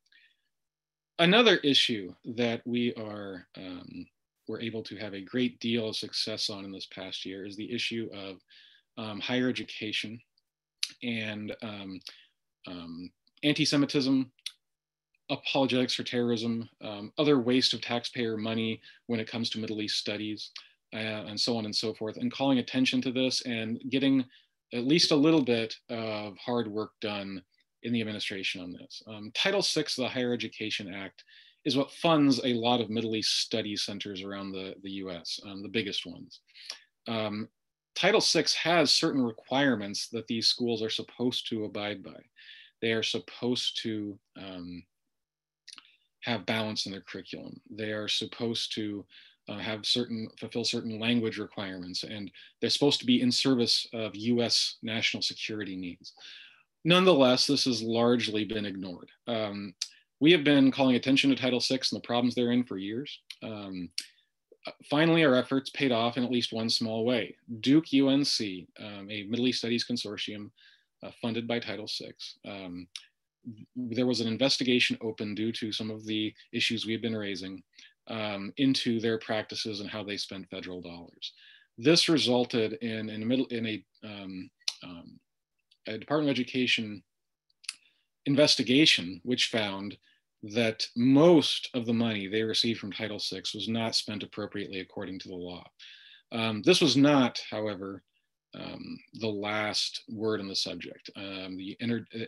another 1.19 1.57
issue 1.59 2.15
that 2.37 2.63
we 2.67 2.95
are 2.95 3.47
um, 3.57 4.07
we're 4.49 4.61
able 4.61 4.83
to 4.83 4.97
have 4.97 5.15
a 5.15 5.21
great 5.21 5.61
deal 5.61 5.89
of 5.89 5.97
success 5.97 6.51
on 6.51 6.65
in 6.65 6.73
this 6.73 6.87
past 6.87 7.25
year 7.25 7.47
is 7.47 7.57
the 7.57 7.73
issue 7.73 8.09
of 8.13 8.39
um, 8.99 9.21
higher 9.21 9.49
education 9.49 10.21
and 11.03 11.55
um, 11.63 12.01
um 12.67 13.11
anti-Semitism, 13.43 14.31
apologetics 15.31 15.95
for 15.95 16.03
terrorism, 16.03 16.69
um, 16.83 17.13
other 17.17 17.39
waste 17.39 17.73
of 17.73 17.81
taxpayer 17.81 18.37
money 18.37 18.81
when 19.07 19.21
it 19.21 19.31
comes 19.31 19.49
to 19.49 19.59
Middle 19.59 19.81
East 19.81 19.97
studies, 19.97 20.51
and 20.99 21.39
so 21.39 21.57
on 21.57 21.65
and 21.65 21.75
so 21.75 21.95
forth, 21.95 22.17
and 22.17 22.33
calling 22.33 22.59
attention 22.59 23.01
to 23.03 23.13
this 23.13 23.43
and 23.43 23.81
getting 23.91 24.25
at 24.73 24.87
least 24.87 25.11
a 25.11 25.17
little 25.17 25.43
bit 25.43 25.75
of 25.89 26.37
hard 26.39 26.69
work 26.69 26.93
done 27.01 27.43
in 27.83 27.93
the 27.93 28.01
administration 28.01 28.61
on 28.61 28.73
this. 28.73 29.03
Um, 29.07 29.31
Title 29.35 29.63
VI 29.63 29.83
of 29.83 29.97
the 29.97 30.09
Higher 30.09 30.33
Education 30.33 30.93
Act 30.93 31.25
is 31.65 31.77
what 31.77 31.91
funds 31.93 32.41
a 32.45 32.55
lot 32.55 32.81
of 32.81 32.91
Middle 32.91 33.17
East 33.17 33.41
study 33.41 33.77
centers 33.77 34.23
around 34.23 34.53
the, 34.53 34.75
the 34.83 34.91
US, 34.93 35.41
um, 35.47 35.63
the 35.63 35.69
biggest 35.69 36.07
ones. 36.07 36.41
Um, 37.07 37.49
Title 37.95 38.21
VI 38.21 38.45
has 38.63 38.91
certain 38.91 39.23
requirements 39.23 40.09
that 40.09 40.27
these 40.27 40.47
schools 40.47 40.83
are 40.83 40.91
supposed 40.91 41.49
to 41.49 41.65
abide 41.65 42.03
by. 42.03 42.21
They 42.81 42.93
are 42.93 43.03
supposed 43.03 43.83
to 43.83 44.19
um, 44.39 44.83
have 46.23 46.47
balance 46.47 46.87
in 46.87 46.93
their 46.93 47.03
curriculum. 47.03 47.61
They 47.71 47.93
are 47.93 48.09
supposed 48.09 48.75
to 48.75 49.05
uh, 49.51 49.59
have 49.59 49.85
certain, 49.85 50.29
fulfill 50.39 50.65
certain 50.65 50.99
language 51.01 51.39
requirements, 51.39 52.05
and 52.05 52.31
they're 52.61 52.71
supposed 52.71 53.01
to 53.01 53.07
be 53.07 53.21
in 53.21 53.33
service 53.33 53.87
of 53.93 54.15
US 54.15 54.77
national 54.83 55.23
security 55.23 55.77
needs. 55.77 56.13
Nonetheless, 56.85 57.47
this 57.47 57.65
has 57.65 57.83
largely 57.83 58.45
been 58.45 58.65
ignored. 58.65 59.11
Um, 59.27 59.75
we 60.21 60.33
have 60.33 60.45
been 60.45 60.71
calling 60.71 60.97
attention 60.97 61.31
to 61.31 61.37
Title 61.37 61.61
VI 61.61 61.77
and 61.77 62.01
the 62.01 62.07
problems 62.07 62.35
therein 62.35 62.63
for 62.63 62.79
years. 62.79 63.21
Um, 63.43 63.91
finally, 64.89 65.25
our 65.25 65.35
efforts 65.35 65.71
paid 65.71 65.93
off 65.93 66.17
in 66.17 66.25
at 66.25 66.31
least 66.31 66.53
one 66.53 66.71
small 66.71 67.05
way. 67.05 67.37
Duke 67.61 67.87
UNC, 67.93 68.41
um, 68.79 69.09
a 69.11 69.25
Middle 69.25 69.49
East 69.49 69.59
Studies 69.59 69.85
Consortium 69.85 70.51
uh, 71.03 71.11
funded 71.21 71.49
by 71.49 71.59
Title 71.59 71.89
VI, 71.89 72.13
um, 72.51 72.87
there 73.75 74.07
was 74.07 74.21
an 74.21 74.29
investigation 74.29 74.99
open 75.01 75.35
due 75.35 75.53
to 75.53 75.73
some 75.73 75.91
of 75.91 76.05
the 76.05 76.33
issues 76.53 76.87
we've 76.87 77.03
been 77.03 77.17
raising 77.17 77.63
um, 78.11 78.53
into 78.57 79.01
their 79.01 79.19
practices 79.19 79.81
and 79.81 79.89
how 79.89 80.03
they 80.03 80.17
spend 80.17 80.49
federal 80.49 80.83
dollars. 80.83 81.33
This 81.79 82.09
resulted 82.09 82.75
in, 82.75 83.09
in, 83.09 83.23
a, 83.23 83.27
middle, 83.27 83.47
in 83.47 83.67
a 83.67 83.85
um, 84.05 84.51
um, 84.83 85.21
a 85.87 85.99
Department 85.99 86.31
of 86.31 86.35
Education 86.35 87.03
investigation, 88.27 89.21
which 89.25 89.49
found 89.49 89.97
that 90.43 90.87
most 90.97 91.69
of 91.75 91.87
the 91.87 91.93
money 91.93 92.27
they 92.27 92.43
received 92.43 92.81
from 92.81 92.93
Title 92.93 93.19
VI 93.19 93.43
was 93.55 93.69
not 93.69 93.95
spent 93.95 94.23
appropriately 94.23 94.81
according 94.81 95.19
to 95.21 95.29
the 95.29 95.35
law. 95.35 95.65
Um, 96.33 96.63
this 96.63 96.81
was 96.81 96.97
not, 96.97 97.43
however, 97.51 98.03
um, 98.55 98.99
the 99.15 99.29
last 99.29 100.03
word 100.09 100.41
on 100.41 100.49
the 100.49 100.57
subject. 100.57 101.11
Um, 101.17 101.57
the, 101.57 101.77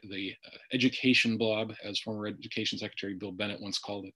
the 0.04 0.34
uh, 0.46 0.56
education 0.72 1.36
blob, 1.36 1.72
as 1.84 1.98
former 1.98 2.26
Education 2.26 2.78
Secretary 2.78 3.14
Bill 3.14 3.32
Bennett 3.32 3.60
once 3.60 3.78
called 3.78 4.06
it, 4.06 4.14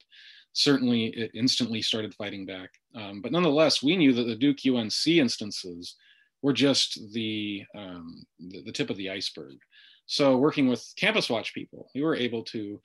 certainly 0.56 1.08
it 1.08 1.30
instantly 1.34 1.82
started 1.82 2.14
fighting 2.14 2.46
back. 2.46 2.70
Um, 2.94 3.20
but 3.20 3.30
nonetheless, 3.30 3.82
we 3.82 3.94
knew 3.94 4.14
that 4.14 4.24
the 4.24 4.34
Duke 4.34 4.56
UNC 4.66 5.06
instances 5.06 5.96
were 6.40 6.54
just 6.54 7.12
the, 7.12 7.62
um, 7.74 8.24
the, 8.38 8.62
the 8.62 8.72
tip 8.72 8.88
of 8.88 8.96
the 8.96 9.10
iceberg. 9.10 9.58
So 10.06 10.38
working 10.38 10.66
with 10.66 10.82
Campus 10.96 11.28
Watch 11.28 11.52
people, 11.52 11.90
we 11.94 12.02
were 12.02 12.16
able 12.16 12.42
to 12.44 12.80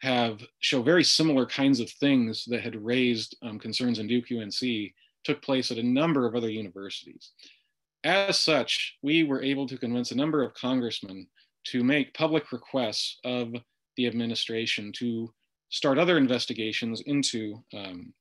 have 0.00 0.42
show 0.58 0.82
very 0.82 1.04
similar 1.04 1.46
kinds 1.46 1.78
of 1.78 1.88
things 1.90 2.44
that 2.46 2.62
had 2.62 2.74
raised 2.84 3.36
um, 3.42 3.56
concerns 3.56 4.00
in 4.00 4.08
Duke 4.08 4.32
UNC 4.32 4.92
took 5.22 5.40
place 5.42 5.70
at 5.70 5.78
a 5.78 5.82
number 5.82 6.26
of 6.26 6.34
other 6.34 6.50
universities. 6.50 7.30
As 8.02 8.36
such, 8.36 8.96
we 9.00 9.22
were 9.22 9.40
able 9.40 9.68
to 9.68 9.78
convince 9.78 10.10
a 10.10 10.16
number 10.16 10.42
of 10.42 10.54
congressmen 10.54 11.28
to 11.68 11.84
make 11.84 12.14
public 12.14 12.50
requests 12.50 13.20
of 13.24 13.52
the 13.96 14.08
administration 14.08 14.90
to 14.96 15.32
start 15.72 15.98
other 15.98 16.18
investigations 16.18 17.00
into 17.06 17.62
um, 17.74 18.12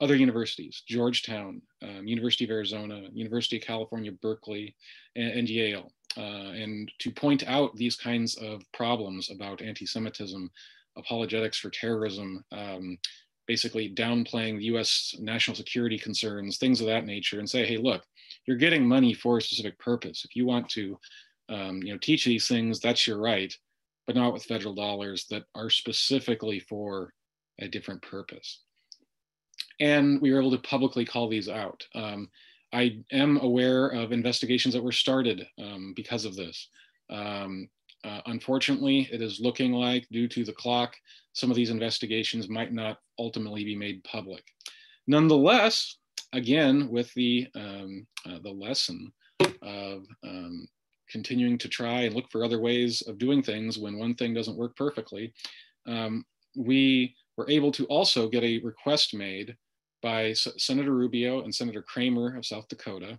other 0.00 0.16
universities, 0.16 0.82
Georgetown, 0.88 1.62
um, 1.82 2.06
University 2.06 2.44
of 2.44 2.50
Arizona, 2.50 3.02
University 3.12 3.58
of 3.58 3.62
California, 3.62 4.10
Berkeley, 4.10 4.74
and, 5.14 5.30
and 5.30 5.48
Yale, 5.48 5.92
uh, 6.16 6.50
and 6.52 6.90
to 6.98 7.10
point 7.12 7.46
out 7.46 7.76
these 7.76 7.94
kinds 7.94 8.36
of 8.36 8.62
problems 8.72 9.30
about 9.30 9.62
anti-Semitism, 9.62 10.50
apologetics 10.96 11.58
for 11.58 11.70
terrorism, 11.70 12.42
um, 12.52 12.98
basically 13.46 13.94
downplaying 13.94 14.58
the 14.58 14.64
US 14.76 15.14
national 15.20 15.56
security 15.56 15.98
concerns, 15.98 16.56
things 16.56 16.80
of 16.80 16.86
that 16.86 17.04
nature, 17.04 17.38
and 17.38 17.48
say, 17.48 17.66
hey, 17.66 17.76
look, 17.76 18.02
you're 18.46 18.56
getting 18.56 18.86
money 18.86 19.12
for 19.12 19.38
a 19.38 19.42
specific 19.42 19.78
purpose. 19.78 20.24
If 20.24 20.34
you 20.34 20.46
want 20.46 20.68
to 20.70 20.98
um, 21.50 21.82
you 21.82 21.92
know, 21.92 21.98
teach 21.98 22.24
these 22.24 22.48
things, 22.48 22.80
that's 22.80 23.06
your 23.06 23.18
right, 23.18 23.54
but 24.06 24.16
not 24.16 24.32
with 24.32 24.44
federal 24.44 24.74
dollars 24.74 25.26
that 25.30 25.44
are 25.54 25.70
specifically 25.70 26.60
for 26.60 27.12
a 27.60 27.68
different 27.68 28.02
purpose 28.02 28.60
and 29.80 30.20
we 30.20 30.32
were 30.32 30.40
able 30.40 30.50
to 30.50 30.58
publicly 30.58 31.04
call 31.04 31.28
these 31.28 31.48
out. 31.48 31.82
Um, 31.94 32.28
I 32.72 32.98
am 33.12 33.38
aware 33.38 33.88
of 33.88 34.12
investigations 34.12 34.74
that 34.74 34.82
were 34.82 34.92
started 34.92 35.46
um, 35.58 35.92
because 35.94 36.24
of 36.24 36.36
this. 36.36 36.68
Um, 37.10 37.68
uh, 38.04 38.20
unfortunately, 38.26 39.08
it 39.12 39.22
is 39.22 39.40
looking 39.40 39.72
like, 39.72 40.06
due 40.10 40.28
to 40.28 40.44
the 40.44 40.52
clock, 40.52 40.94
some 41.32 41.50
of 41.50 41.56
these 41.56 41.70
investigations 41.70 42.48
might 42.48 42.72
not 42.72 42.98
ultimately 43.18 43.64
be 43.64 43.76
made 43.76 44.04
public. 44.04 44.44
Nonetheless, 45.06 45.96
again, 46.32 46.88
with 46.88 47.12
the, 47.14 47.46
um, 47.54 48.06
uh, 48.26 48.38
the 48.42 48.50
lesson 48.50 49.12
of 49.62 50.04
um, 50.22 50.66
continuing 51.10 51.58
to 51.58 51.68
try 51.68 52.02
and 52.02 52.14
look 52.14 52.30
for 52.30 52.44
other 52.44 52.60
ways 52.60 53.02
of 53.02 53.18
doing 53.18 53.42
things 53.42 53.78
when 53.78 53.98
one 53.98 54.14
thing 54.14 54.34
doesn't 54.34 54.56
work 54.56 54.76
perfectly, 54.76 55.32
um, 55.86 56.24
we 56.56 57.14
were 57.36 57.48
able 57.50 57.72
to 57.72 57.84
also 57.86 58.28
get 58.28 58.44
a 58.44 58.60
request 58.60 59.14
made 59.14 59.56
by 60.02 60.26
S 60.26 60.46
Senator 60.58 60.92
Rubio 60.92 61.42
and 61.42 61.54
Senator 61.54 61.82
Cramer 61.82 62.36
of 62.36 62.46
South 62.46 62.68
Dakota 62.68 63.18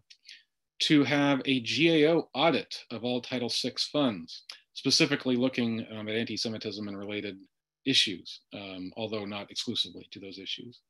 to 0.79 1.03
have 1.03 1.41
a 1.45 1.61
GAO 1.61 2.29
audit 2.33 2.83
of 2.91 3.03
all 3.03 3.21
Title 3.21 3.49
VI 3.49 3.73
funds, 3.91 4.43
specifically 4.73 5.35
looking 5.35 5.85
um, 5.91 6.07
at 6.07 6.15
anti-Semitism 6.15 6.87
and 6.87 6.97
related 6.97 7.37
issues, 7.85 8.41
um, 8.53 8.91
although 8.97 9.25
not 9.25 9.49
exclusively 9.49 10.07
to 10.11 10.19
those 10.19 10.37
issues. 10.37 10.81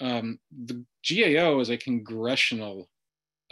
Um, 0.00 0.38
the 0.66 0.84
GAO 1.08 1.60
is 1.60 1.70
a 1.70 1.76
congressional 1.76 2.88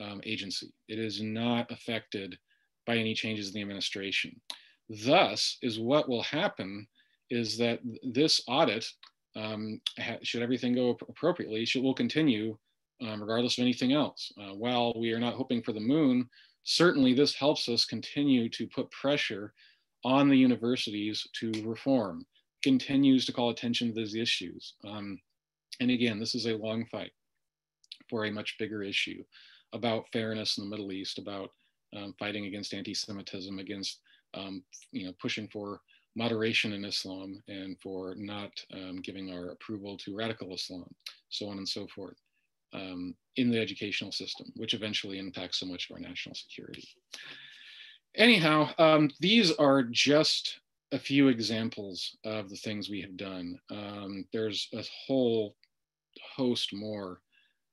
um, 0.00 0.21
agency. 0.25 0.73
It 0.88 0.99
is 0.99 1.21
not 1.21 1.71
affected 1.71 2.38
by 2.87 2.97
any 2.97 3.14
changes 3.14 3.49
in 3.49 3.55
the 3.55 3.62
administration. 3.62 4.40
Thus, 4.88 5.59
is 5.62 5.78
what 5.78 6.09
will 6.09 6.23
happen 6.23 6.87
is 7.31 7.59
that 7.59 7.81
this 8.02 8.40
audit, 8.47 8.88
um, 9.35 9.81
should 10.23 10.43
everything 10.43 10.75
go 10.75 10.97
appropriately, 11.09 11.64
should 11.64 11.83
will 11.83 11.95
continue 11.95 12.57
um, 13.02 13.21
regardless 13.21 13.59
of 13.59 13.62
anything 13.62 13.93
else. 13.93 14.33
Uh, 14.40 14.55
while 14.55 14.95
we 14.97 15.12
are 15.12 15.19
not 15.19 15.35
hoping 15.35 15.62
for 15.62 15.73
the 15.73 15.81
moon, 15.81 16.28
certainly 16.64 17.12
this 17.12 17.35
helps 17.35 17.69
us 17.69 17.85
continue 17.85 18.49
to 18.50 18.66
put 18.69 18.90
pressure 18.90 19.52
on 20.05 20.28
the 20.28 20.37
universities 20.37 21.26
to 21.35 21.52
reform, 21.64 22.25
continues 22.62 23.26
to 23.26 23.33
call 23.33 23.50
attention 23.50 23.88
to 23.88 23.95
these 23.95 24.14
issues. 24.14 24.75
Um, 24.85 25.19
and 25.81 25.90
again, 25.90 26.19
this 26.19 26.35
is 26.35 26.47
a 26.47 26.57
long 26.57 26.87
fight 26.87 27.12
for 28.09 28.25
a 28.25 28.33
much 28.33 28.57
bigger 28.59 28.83
issue 28.83 29.23
about 29.73 30.09
fairness 30.12 30.59
in 30.59 30.64
the 30.64 30.71
Middle 30.71 30.93
East, 30.93 31.19
about 31.19 31.50
um, 31.97 32.15
fighting 32.19 32.47
against 32.47 32.75
anti-Semitism, 32.75 33.59
against 33.59 34.00
um, 34.35 34.62
you 34.93 35.07
know 35.07 35.12
pushing 35.21 35.49
for 35.49 35.81
moderation 36.15 36.73
in 36.73 36.85
Islam, 36.85 37.43
and 37.49 37.79
for 37.81 38.15
not 38.17 38.50
um, 38.73 38.97
giving 39.03 39.33
our 39.33 39.50
approval 39.50 39.97
to 39.99 40.17
radical 40.17 40.55
Islam, 40.55 40.88
so 41.29 41.49
on 41.49 41.59
and 41.59 41.69
so 41.69 41.87
forth, 41.88 42.17
um, 42.73 43.15
in 43.37 43.50
the 43.50 43.59
educational 43.59 44.12
system, 44.12 44.47
which 44.57 44.75
eventually 44.75 45.19
impacts 45.19 45.61
so 45.61 45.67
much 45.67 45.88
of 45.88 45.95
our 45.95 46.00
national 46.00 46.35
security. 46.35 46.88
Anyhow, 48.15 48.71
um, 48.79 49.11
these 49.21 49.53
are 49.53 49.83
just 49.83 50.61
a 50.93 50.99
few 50.99 51.29
examples 51.29 52.17
of 52.25 52.49
the 52.49 52.57
things 52.57 52.88
we 52.88 53.03
have 53.03 53.17
done. 53.17 53.59
Um, 53.71 54.25
there's 54.33 54.69
a 54.73 54.83
whole 55.07 55.55
host 56.37 56.73
more 56.73 57.21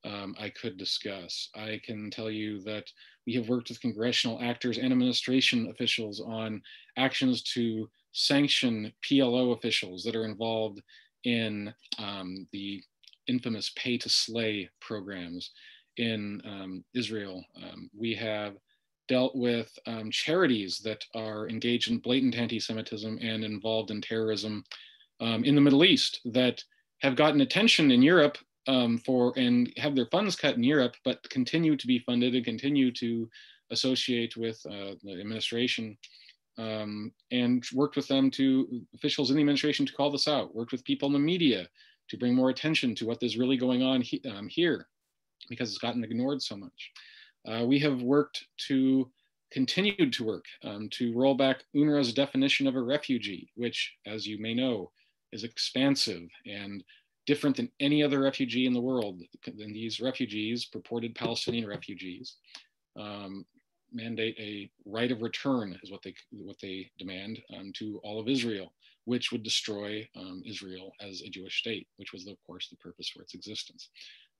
um, 0.05 0.35
I 0.39 0.49
could 0.49 0.77
discuss. 0.77 1.49
I 1.55 1.79
can 1.83 2.11
tell 2.11 2.29
you 2.29 2.61
that 2.61 2.85
we 3.25 3.33
have 3.35 3.49
worked 3.49 3.69
with 3.69 3.81
congressional 3.81 4.39
actors 4.41 4.77
and 4.77 4.91
administration 4.91 5.69
officials 5.69 6.19
on 6.19 6.61
actions 6.97 7.41
to 7.53 7.89
sanction 8.11 8.91
PLO 9.03 9.55
officials 9.55 10.03
that 10.03 10.15
are 10.15 10.25
involved 10.25 10.81
in 11.23 11.73
um, 11.99 12.47
the 12.51 12.81
infamous 13.27 13.71
pay 13.75 13.97
to 13.97 14.09
slay 14.09 14.69
programs 14.81 15.51
in 15.97 16.41
um, 16.45 16.83
Israel. 16.93 17.43
Um, 17.55 17.89
we 17.95 18.13
have 18.15 18.55
dealt 19.07 19.35
with 19.35 19.77
um, 19.85 20.11
charities 20.11 20.79
that 20.79 21.03
are 21.15 21.47
engaged 21.49 21.91
in 21.91 21.99
blatant 21.99 22.35
anti 22.35 22.59
Semitism 22.59 23.19
and 23.21 23.43
involved 23.43 23.91
in 23.91 24.01
terrorism 24.01 24.63
um, 25.19 25.43
in 25.43 25.55
the 25.55 25.61
Middle 25.61 25.83
East 25.83 26.21
that 26.25 26.63
have 27.01 27.15
gotten 27.15 27.41
attention 27.41 27.91
in 27.91 28.01
Europe 28.01 28.37
um, 28.67 28.97
for 28.97 29.33
and 29.37 29.71
have 29.77 29.95
their 29.95 30.05
funds 30.07 30.35
cut 30.35 30.55
in 30.55 30.63
Europe, 30.63 30.95
but 31.03 31.27
continue 31.29 31.75
to 31.75 31.87
be 31.87 31.99
funded 31.99 32.35
and 32.35 32.45
continue 32.45 32.91
to 32.93 33.29
associate 33.71 34.37
with 34.37 34.63
uh, 34.65 34.95
the 35.03 35.19
administration 35.19 35.97
um, 36.57 37.11
and 37.31 37.65
worked 37.73 37.95
with 37.95 38.07
them 38.07 38.29
to 38.31 38.81
officials 38.93 39.29
in 39.29 39.35
the 39.35 39.41
administration 39.41 39.85
to 39.85 39.93
call 39.93 40.11
this 40.11 40.27
out, 40.27 40.53
worked 40.55 40.71
with 40.71 40.83
people 40.83 41.07
in 41.07 41.13
the 41.13 41.19
media 41.19 41.67
to 42.09 42.17
bring 42.17 42.35
more 42.35 42.49
attention 42.49 42.93
to 42.95 43.05
what 43.05 43.23
is 43.23 43.37
really 43.37 43.57
going 43.57 43.81
on 43.81 44.01
he, 44.01 44.21
um, 44.29 44.47
here 44.47 44.87
because 45.49 45.69
it's 45.69 45.79
gotten 45.79 46.03
ignored 46.03 46.41
so 46.41 46.55
much. 46.55 46.91
Uh, 47.47 47.65
we 47.65 47.79
have 47.79 48.01
worked 48.01 48.45
to 48.57 49.09
continued 49.51 50.11
to 50.11 50.23
work 50.23 50.45
um, 50.63 50.89
to 50.89 51.13
roll 51.13 51.35
back 51.35 51.63
UNRWA's 51.75 52.11
definition 52.11 52.65
of 52.65 52.75
a 52.75 52.81
refugee, 52.81 53.51
which, 53.55 53.93
as 54.07 54.25
you 54.25 54.41
may 54.41 54.53
know, 54.53 54.89
is 55.31 55.43
expansive 55.43 56.27
and 56.47 56.83
different 57.25 57.55
than 57.55 57.71
any 57.79 58.03
other 58.03 58.21
refugee 58.21 58.65
in 58.65 58.73
the 58.73 58.81
world. 58.81 59.21
And 59.45 59.75
these 59.75 59.99
refugees, 59.99 60.65
purported 60.65 61.15
Palestinian 61.15 61.67
refugees, 61.67 62.37
um, 62.97 63.45
mandate 63.91 64.35
a 64.39 64.69
right 64.85 65.11
of 65.11 65.21
return, 65.21 65.77
is 65.83 65.91
what 65.91 66.01
they 66.01 66.15
what 66.31 66.57
they 66.61 66.91
demand 66.97 67.39
um, 67.57 67.71
to 67.75 67.99
all 68.03 68.19
of 68.19 68.27
Israel, 68.27 68.73
which 69.05 69.31
would 69.31 69.43
destroy 69.43 70.07
um, 70.15 70.43
Israel 70.45 70.91
as 70.99 71.21
a 71.21 71.29
Jewish 71.29 71.59
state, 71.59 71.87
which 71.97 72.13
was, 72.13 72.27
of 72.27 72.37
course, 72.45 72.69
the 72.69 72.77
purpose 72.77 73.09
for 73.09 73.21
its 73.21 73.35
existence. 73.35 73.89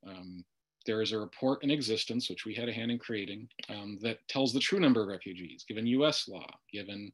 Um, 0.08 0.44
there 0.86 1.02
is 1.02 1.14
a 1.14 1.20
report 1.20 1.64
in 1.64 1.72
existence, 1.72 2.30
which 2.30 2.46
we 2.46 2.54
had 2.54 2.68
a 2.68 2.74
hand 2.74 2.92
in 2.92 3.00
creating, 3.00 3.48
um, 3.70 3.98
that 4.02 4.20
tells 4.28 4.52
the 4.52 4.60
true 4.60 4.80
number 4.80 5.02
of 5.02 5.08
refugees, 5.08 5.64
given 5.68 5.88
US 5.88 6.28
law, 6.28 6.48
given 6.72 7.12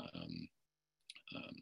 um, 0.00 0.48
um, 1.36 1.56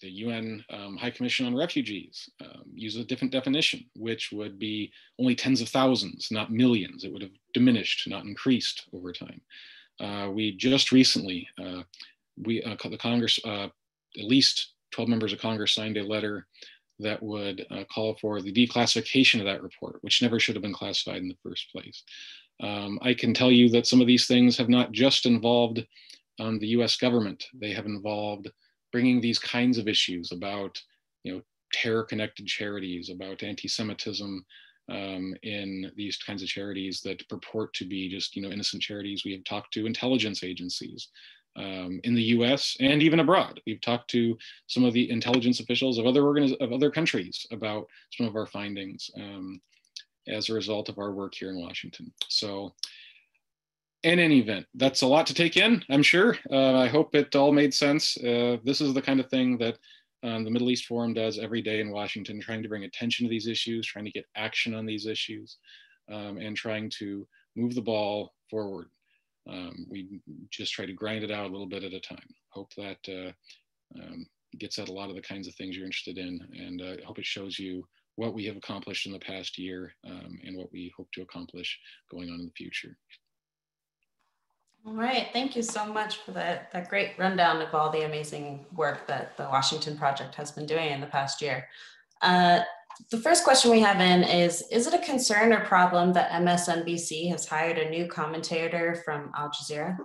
the 0.00 0.10
UN 0.10 0.64
um, 0.70 0.96
High 0.96 1.10
Commission 1.10 1.46
on 1.46 1.56
Refugees 1.56 2.28
um, 2.40 2.62
uses 2.72 3.00
a 3.00 3.06
different 3.06 3.32
definition, 3.32 3.84
which 3.94 4.30
would 4.32 4.58
be 4.58 4.92
only 5.18 5.34
tens 5.34 5.60
of 5.60 5.68
thousands, 5.68 6.28
not 6.30 6.52
millions. 6.52 7.04
It 7.04 7.12
would 7.12 7.22
have 7.22 7.32
diminished, 7.54 8.08
not 8.08 8.24
increased 8.24 8.86
over 8.92 9.12
time. 9.12 9.40
Uh, 9.98 10.30
we 10.30 10.52
just 10.56 10.92
recently, 10.92 11.48
uh, 11.58 11.82
we 12.44 12.62
uh, 12.62 12.76
the 12.88 12.98
Congress, 12.98 13.40
uh, 13.44 13.68
at 14.18 14.24
least 14.24 14.74
12 14.92 15.08
members 15.08 15.32
of 15.32 15.40
Congress 15.40 15.74
signed 15.74 15.96
a 15.96 16.04
letter 16.04 16.46
that 16.98 17.22
would 17.22 17.66
uh, 17.70 17.84
call 17.92 18.16
for 18.20 18.40
the 18.40 18.52
declassification 18.52 19.38
of 19.40 19.46
that 19.46 19.62
report, 19.62 19.98
which 20.02 20.22
never 20.22 20.40
should 20.40 20.54
have 20.54 20.62
been 20.62 20.72
classified 20.72 21.18
in 21.18 21.28
the 21.28 21.36
first 21.42 21.70
place. 21.70 22.02
Um, 22.62 22.98
I 23.02 23.12
can 23.12 23.34
tell 23.34 23.50
you 23.50 23.68
that 23.70 23.86
some 23.86 24.00
of 24.00 24.06
these 24.06 24.26
things 24.26 24.56
have 24.56 24.70
not 24.70 24.92
just 24.92 25.26
involved 25.26 25.86
um, 26.38 26.58
the 26.58 26.68
US 26.68 26.96
government, 26.96 27.46
they 27.54 27.72
have 27.72 27.86
involved 27.86 28.48
bringing 28.92 29.20
these 29.20 29.38
kinds 29.38 29.78
of 29.78 29.88
issues 29.88 30.32
about, 30.32 30.80
you 31.24 31.34
know, 31.34 31.42
terror 31.72 32.04
connected 32.04 32.46
charities, 32.46 33.10
about 33.10 33.42
anti 33.42 33.68
Semitism. 33.68 34.44
Um, 34.88 35.34
in 35.42 35.90
these 35.96 36.16
kinds 36.16 36.44
of 36.44 36.48
charities 36.48 37.00
that 37.00 37.28
purport 37.28 37.74
to 37.74 37.84
be 37.84 38.08
just 38.08 38.36
you 38.36 38.42
know 38.42 38.52
innocent 38.52 38.80
charities 38.80 39.24
we 39.24 39.32
have 39.32 39.42
talked 39.42 39.72
to 39.72 39.84
intelligence 39.84 40.44
agencies 40.44 41.08
um, 41.56 42.00
in 42.04 42.14
the 42.14 42.22
U.S. 42.22 42.76
and 42.80 43.02
even 43.02 43.20
abroad. 43.20 43.60
We've 43.66 43.80
talked 43.80 44.10
to 44.10 44.36
some 44.66 44.84
of 44.84 44.92
the 44.92 45.10
intelligence 45.10 45.60
officials 45.60 45.98
of 45.98 46.06
other 46.06 46.22
organiz- 46.22 46.60
of 46.60 46.72
other 46.72 46.90
countries 46.90 47.46
about 47.50 47.86
some 48.12 48.26
of 48.26 48.36
our 48.36 48.46
findings 48.46 49.10
um, 49.16 49.60
as 50.28 50.48
a 50.48 50.54
result 50.54 50.88
of 50.88 50.98
our 50.98 51.12
work 51.12 51.34
here 51.34 51.50
in 51.50 51.60
Washington. 51.60 52.12
So, 52.28 52.74
in 54.06 54.20
any 54.20 54.38
event, 54.38 54.66
that's 54.74 55.02
a 55.02 55.06
lot 55.06 55.26
to 55.26 55.34
take 55.34 55.56
in. 55.56 55.82
I'm 55.90 56.02
sure. 56.02 56.38
Uh, 56.50 56.76
I 56.76 56.86
hope 56.86 57.14
it 57.16 57.34
all 57.34 57.50
made 57.50 57.74
sense. 57.74 58.16
Uh, 58.18 58.56
this 58.62 58.80
is 58.80 58.94
the 58.94 59.02
kind 59.02 59.18
of 59.18 59.28
thing 59.28 59.58
that 59.58 59.78
um, 60.22 60.44
the 60.44 60.50
Middle 60.50 60.70
East 60.70 60.86
Forum 60.86 61.12
does 61.12 61.40
every 61.40 61.60
day 61.60 61.80
in 61.80 61.90
Washington, 61.90 62.40
trying 62.40 62.62
to 62.62 62.68
bring 62.68 62.84
attention 62.84 63.26
to 63.26 63.30
these 63.30 63.48
issues, 63.48 63.84
trying 63.84 64.04
to 64.04 64.12
get 64.12 64.24
action 64.36 64.74
on 64.74 64.86
these 64.86 65.06
issues, 65.06 65.58
um, 66.10 66.38
and 66.38 66.56
trying 66.56 66.88
to 66.98 67.26
move 67.56 67.74
the 67.74 67.82
ball 67.82 68.32
forward. 68.48 68.86
Um, 69.48 69.86
we 69.90 70.20
just 70.50 70.72
try 70.72 70.86
to 70.86 70.92
grind 70.92 71.24
it 71.24 71.32
out 71.32 71.46
a 71.46 71.52
little 71.52 71.66
bit 71.66 71.82
at 71.82 71.92
a 71.92 72.00
time. 72.00 72.28
Hope 72.50 72.72
that 72.76 72.98
uh, 73.08 74.00
um, 74.00 74.24
gets 74.58 74.78
at 74.78 74.88
a 74.88 74.92
lot 74.92 75.10
of 75.10 75.16
the 75.16 75.22
kinds 75.22 75.48
of 75.48 75.54
things 75.56 75.76
you're 75.76 75.84
interested 75.84 76.16
in, 76.16 76.40
and 76.56 76.80
uh, 76.80 77.04
hope 77.04 77.18
it 77.18 77.26
shows 77.26 77.58
you 77.58 77.84
what 78.14 78.34
we 78.34 78.44
have 78.46 78.56
accomplished 78.56 79.06
in 79.06 79.12
the 79.12 79.18
past 79.18 79.58
year 79.58 79.92
um, 80.06 80.38
and 80.44 80.56
what 80.56 80.72
we 80.72 80.92
hope 80.96 81.08
to 81.12 81.22
accomplish 81.22 81.76
going 82.08 82.30
on 82.30 82.38
in 82.38 82.46
the 82.46 82.52
future. 82.52 82.96
All 84.86 84.94
right, 84.94 85.26
thank 85.32 85.56
you 85.56 85.64
so 85.64 85.92
much 85.92 86.18
for 86.18 86.30
that, 86.32 86.70
that 86.70 86.88
great 86.88 87.18
rundown 87.18 87.60
of 87.60 87.74
all 87.74 87.90
the 87.90 88.04
amazing 88.04 88.64
work 88.76 89.08
that 89.08 89.36
the 89.36 89.42
Washington 89.42 89.98
Project 89.98 90.36
has 90.36 90.52
been 90.52 90.64
doing 90.64 90.92
in 90.92 91.00
the 91.00 91.08
past 91.08 91.42
year. 91.42 91.66
Uh, 92.22 92.60
the 93.10 93.18
first 93.18 93.42
question 93.42 93.72
we 93.72 93.80
have 93.80 94.00
in 94.00 94.22
is 94.22 94.62
Is 94.70 94.86
it 94.86 94.94
a 94.94 95.04
concern 95.04 95.52
or 95.52 95.64
problem 95.64 96.12
that 96.12 96.30
MSNBC 96.30 97.28
has 97.30 97.46
hired 97.46 97.78
a 97.78 97.90
new 97.90 98.06
commentator 98.06 99.02
from 99.04 99.32
Al 99.36 99.50
Jazeera? 99.50 99.98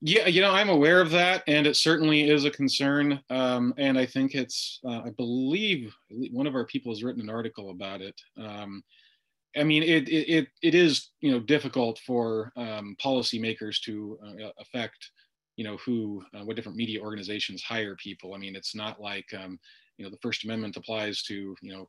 Yeah, 0.00 0.26
you 0.26 0.40
know, 0.40 0.50
I'm 0.50 0.68
aware 0.68 1.00
of 1.00 1.12
that, 1.12 1.44
and 1.46 1.64
it 1.64 1.76
certainly 1.76 2.28
is 2.28 2.44
a 2.44 2.50
concern. 2.50 3.20
Um, 3.30 3.72
and 3.78 3.96
I 3.96 4.04
think 4.04 4.34
it's, 4.34 4.80
uh, 4.84 5.02
I 5.04 5.10
believe 5.16 5.94
one 6.10 6.48
of 6.48 6.56
our 6.56 6.66
people 6.66 6.92
has 6.92 7.04
written 7.04 7.22
an 7.22 7.30
article 7.30 7.70
about 7.70 8.02
it. 8.02 8.20
Um, 8.36 8.82
I 9.56 9.64
mean, 9.64 9.82
it, 9.82 10.08
it, 10.08 10.48
it 10.62 10.74
is, 10.74 11.10
you 11.20 11.30
know, 11.30 11.40
difficult 11.40 11.98
for 12.06 12.52
um, 12.56 12.96
policymakers 13.02 13.80
to 13.82 14.18
uh, 14.24 14.50
affect, 14.58 15.10
you 15.56 15.64
know, 15.64 15.76
who, 15.78 16.24
uh, 16.34 16.44
what 16.44 16.56
different 16.56 16.76
media 16.76 17.00
organizations 17.00 17.62
hire 17.62 17.94
people. 17.96 18.34
I 18.34 18.38
mean, 18.38 18.56
it's 18.56 18.74
not 18.74 19.00
like, 19.00 19.26
um, 19.32 19.58
you 19.96 20.04
know 20.04 20.10
the 20.10 20.18
First 20.18 20.44
Amendment 20.44 20.76
applies 20.76 21.22
to 21.24 21.54
you 21.60 21.72
know 21.72 21.86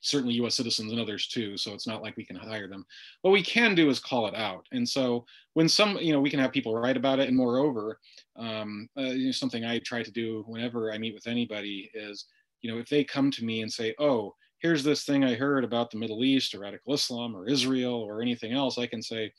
certainly 0.00 0.34
U.S. 0.34 0.54
citizens 0.54 0.92
and 0.92 1.00
others 1.00 1.28
too. 1.28 1.56
So 1.56 1.72
it's 1.72 1.86
not 1.86 2.02
like 2.02 2.16
we 2.16 2.26
can 2.26 2.36
hire 2.36 2.68
them. 2.68 2.84
What 3.22 3.30
we 3.30 3.42
can 3.42 3.74
do 3.74 3.88
is 3.88 3.98
call 3.98 4.26
it 4.26 4.34
out. 4.34 4.66
And 4.72 4.86
so 4.86 5.24
when 5.54 5.68
some 5.68 5.96
you 5.98 6.12
know 6.12 6.20
we 6.20 6.30
can 6.30 6.40
have 6.40 6.52
people 6.52 6.76
write 6.76 6.96
about 6.96 7.18
it. 7.18 7.28
And 7.28 7.36
moreover, 7.36 7.98
um, 8.36 8.88
uh, 8.96 9.02
you 9.02 9.26
know, 9.26 9.32
something 9.32 9.64
I 9.64 9.78
try 9.80 10.02
to 10.02 10.10
do 10.10 10.44
whenever 10.46 10.92
I 10.92 10.98
meet 10.98 11.14
with 11.14 11.26
anybody 11.26 11.90
is 11.94 12.26
you 12.62 12.70
know 12.70 12.78
if 12.78 12.88
they 12.88 13.04
come 13.04 13.30
to 13.32 13.44
me 13.44 13.62
and 13.62 13.72
say, 13.72 13.94
oh 13.98 14.34
here's 14.64 14.82
this 14.82 15.04
thing 15.04 15.24
I 15.24 15.34
heard 15.34 15.62
about 15.62 15.90
the 15.90 15.98
Middle 15.98 16.24
East 16.24 16.54
or 16.54 16.60
radical 16.60 16.94
Islam 16.94 17.36
or 17.36 17.46
Israel 17.46 18.00
or 18.00 18.22
anything 18.22 18.52
else, 18.52 18.78
I 18.78 18.86
can 18.86 19.02
say, 19.02 19.30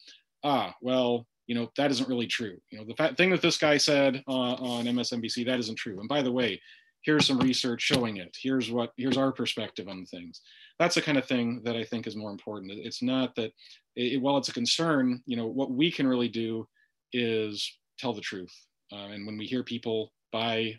ah, 0.44 0.74
well, 0.82 1.26
you 1.48 1.56
know, 1.56 1.70
that 1.78 1.90
isn't 1.92 2.08
really 2.08 2.28
true. 2.28 2.58
You 2.70 2.80
know, 2.80 2.86
the 2.86 3.16
thing 3.16 3.32
that 3.32 3.42
this 3.42 3.58
guy 3.58 3.78
said 3.78 4.24
uh, 4.28 4.32
on 4.32 4.86
MSNBC, 4.86 5.46
that 5.48 5.60
isn't 5.60 5.78
true. 5.78 6.00
And 6.00 6.08
by 6.08 6.22
the 6.22 6.32
way, 6.32 6.62
here's 7.02 7.26
some 7.26 7.40
research 7.40 7.82
showing 7.82 8.18
it 8.18 8.36
here's 8.42 8.72
what 8.72 8.92
here's 8.98 9.16
our 9.16 9.32
perspective 9.32 9.88
on 9.88 10.04
things 10.08 10.42
that's 10.80 10.96
the 10.96 11.02
kind 11.04 11.20
of 11.20 11.26
thing 11.26 11.62
that 11.64 11.76
i 11.76 11.84
think 11.84 12.08
is 12.08 12.16
more 12.16 12.32
important 12.32 12.72
it's 12.72 13.04
not 13.04 13.36
that 13.36 13.52
it, 13.96 14.20
while 14.20 14.38
it's 14.40 14.50
a 14.50 14.54
concern 14.54 15.22
you 15.28 15.38
know 15.38 15.46
what 15.46 15.70
we 15.70 15.92
can 15.92 16.08
really 16.08 16.28
do 16.28 16.68
is 17.14 17.78
tell 18.00 18.12
the 18.12 18.22
truth 18.22 18.52
Uh, 18.92 19.10
and 19.14 19.24
when 19.28 19.38
we 19.38 19.46
hear 19.46 19.64
people 19.64 20.12
by 20.32 20.76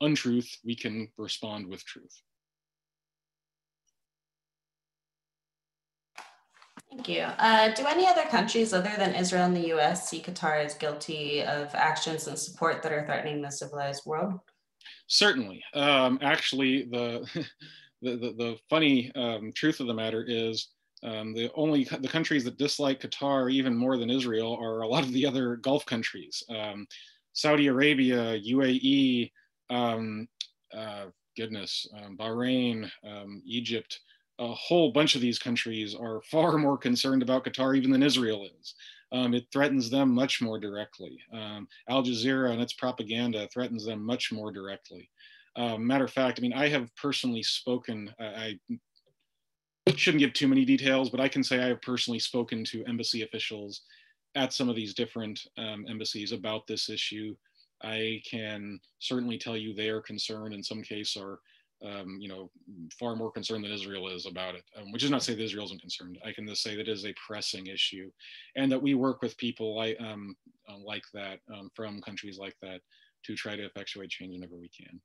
untruth, 0.00 0.48
we 0.64 0.74
can 0.74 1.08
respond 1.16 1.66
with 1.66 1.84
truth. 1.84 2.22
Thank 6.90 7.08
you. 7.08 7.22
Uh, 7.22 7.74
do 7.74 7.84
any 7.86 8.06
other 8.06 8.22
countries 8.22 8.72
other 8.72 8.92
than 8.96 9.14
Israel 9.14 9.44
and 9.44 9.56
the 9.56 9.74
US 9.74 10.08
see 10.08 10.20
Qatar 10.20 10.64
as 10.64 10.74
guilty 10.74 11.42
of 11.42 11.74
actions 11.74 12.26
and 12.26 12.38
support 12.38 12.82
that 12.82 12.92
are 12.92 13.04
threatening 13.04 13.42
the 13.42 13.50
civilized 13.50 14.06
world? 14.06 14.40
Certainly. 15.08 15.62
Um, 15.74 16.18
actually, 16.22 16.84
the, 16.84 17.28
the, 18.02 18.16
the, 18.16 18.34
the, 18.36 18.56
funny 18.70 19.12
um, 19.14 19.52
truth 19.54 19.80
of 19.80 19.88
the 19.88 19.94
matter 19.94 20.24
is 20.26 20.68
um, 21.02 21.34
the 21.34 21.50
only 21.54 21.84
the 21.84 22.08
countries 22.08 22.44
that 22.44 22.58
dislike 22.58 23.00
Qatar 23.00 23.52
even 23.52 23.76
more 23.76 23.96
than 23.96 24.10
Israel 24.10 24.56
are 24.60 24.80
a 24.80 24.88
lot 24.88 25.04
of 25.04 25.12
the 25.12 25.26
other 25.26 25.56
Gulf 25.56 25.84
countries. 25.86 26.42
Um, 26.48 26.86
Saudi 27.32 27.66
Arabia, 27.66 28.40
UAE, 28.40 29.30
um, 29.70 30.26
uh, 30.74 31.06
goodness, 31.36 31.86
um, 31.98 32.16
Bahrain, 32.16 32.90
Egypt, 33.44 34.00
a 34.38 34.48
whole 34.48 34.92
bunch 34.92 35.14
of 35.14 35.20
these 35.20 35.38
countries 35.38 35.94
are 35.94 36.20
far 36.30 36.52
more 36.58 36.78
concerned 36.78 37.22
about 37.22 37.44
Qatar 37.44 37.76
even 37.76 37.90
than 37.90 38.02
Israel 38.02 38.48
is. 38.60 38.74
Um, 39.12 39.34
it 39.34 39.46
threatens 39.52 39.88
them 39.88 40.10
much 40.12 40.42
more 40.42 40.58
directly. 40.58 41.18
Um, 41.32 41.68
Al 41.88 42.02
Jazeera 42.02 42.50
and 42.50 42.60
its 42.60 42.72
propaganda 42.72 43.48
threatens 43.52 43.84
them 43.84 44.04
much 44.04 44.32
more 44.32 44.50
directly. 44.50 45.08
Um, 45.54 45.86
matter 45.86 46.04
of 46.04 46.12
fact, 46.12 46.38
I 46.38 46.42
mean, 46.42 46.52
I 46.52 46.68
have 46.68 46.94
personally 46.96 47.42
spoken, 47.42 48.12
I, 48.20 48.58
I 49.88 49.94
shouldn't 49.94 50.20
give 50.20 50.32
too 50.32 50.48
many 50.48 50.64
details, 50.64 51.08
but 51.08 51.20
I 51.20 51.28
can 51.28 51.44
say 51.44 51.62
I 51.62 51.68
have 51.68 51.80
personally 51.80 52.18
spoken 52.18 52.64
to 52.64 52.84
embassy 52.84 53.22
officials 53.22 53.82
at 54.34 54.52
some 54.52 54.68
of 54.68 54.76
these 54.76 54.92
different 54.92 55.40
um, 55.56 55.86
embassies 55.88 56.32
about 56.32 56.66
this 56.66 56.90
issue. 56.90 57.34
I 57.82 58.20
can 58.28 58.80
certainly 58.98 59.38
tell 59.38 59.56
you 59.56 59.72
they 59.72 59.88
are 59.88 60.02
concerned, 60.02 60.52
in 60.52 60.62
some 60.62 60.82
case 60.82 61.16
are 61.16 61.38
um, 61.84 62.18
you 62.20 62.28
know, 62.28 62.50
far 62.98 63.16
more 63.16 63.30
concerned 63.30 63.64
than 63.64 63.72
Israel 63.72 64.08
is 64.08 64.26
about 64.26 64.54
it, 64.54 64.64
um, 64.76 64.92
which 64.92 65.04
is 65.04 65.10
not 65.10 65.20
to 65.20 65.24
say 65.26 65.34
that 65.34 65.42
Israel 65.42 65.66
isn't 65.66 65.80
concerned. 65.80 66.18
I 66.24 66.32
can 66.32 66.46
just 66.46 66.62
say 66.62 66.74
that 66.76 66.88
it 66.88 66.92
is 66.92 67.04
a 67.04 67.14
pressing 67.26 67.66
issue 67.66 68.10
and 68.56 68.70
that 68.72 68.82
we 68.82 68.94
work 68.94 69.20
with 69.22 69.36
people 69.36 69.76
like, 69.76 70.00
um, 70.00 70.34
uh, 70.68 70.78
like 70.82 71.04
that 71.12 71.40
um, 71.52 71.70
from 71.74 72.00
countries 72.00 72.38
like 72.38 72.56
that 72.62 72.80
to 73.24 73.34
try 73.34 73.56
to 73.56 73.64
effectuate 73.64 74.10
change 74.10 74.32
whenever 74.32 74.56
we 74.56 74.68
can. 74.68 75.00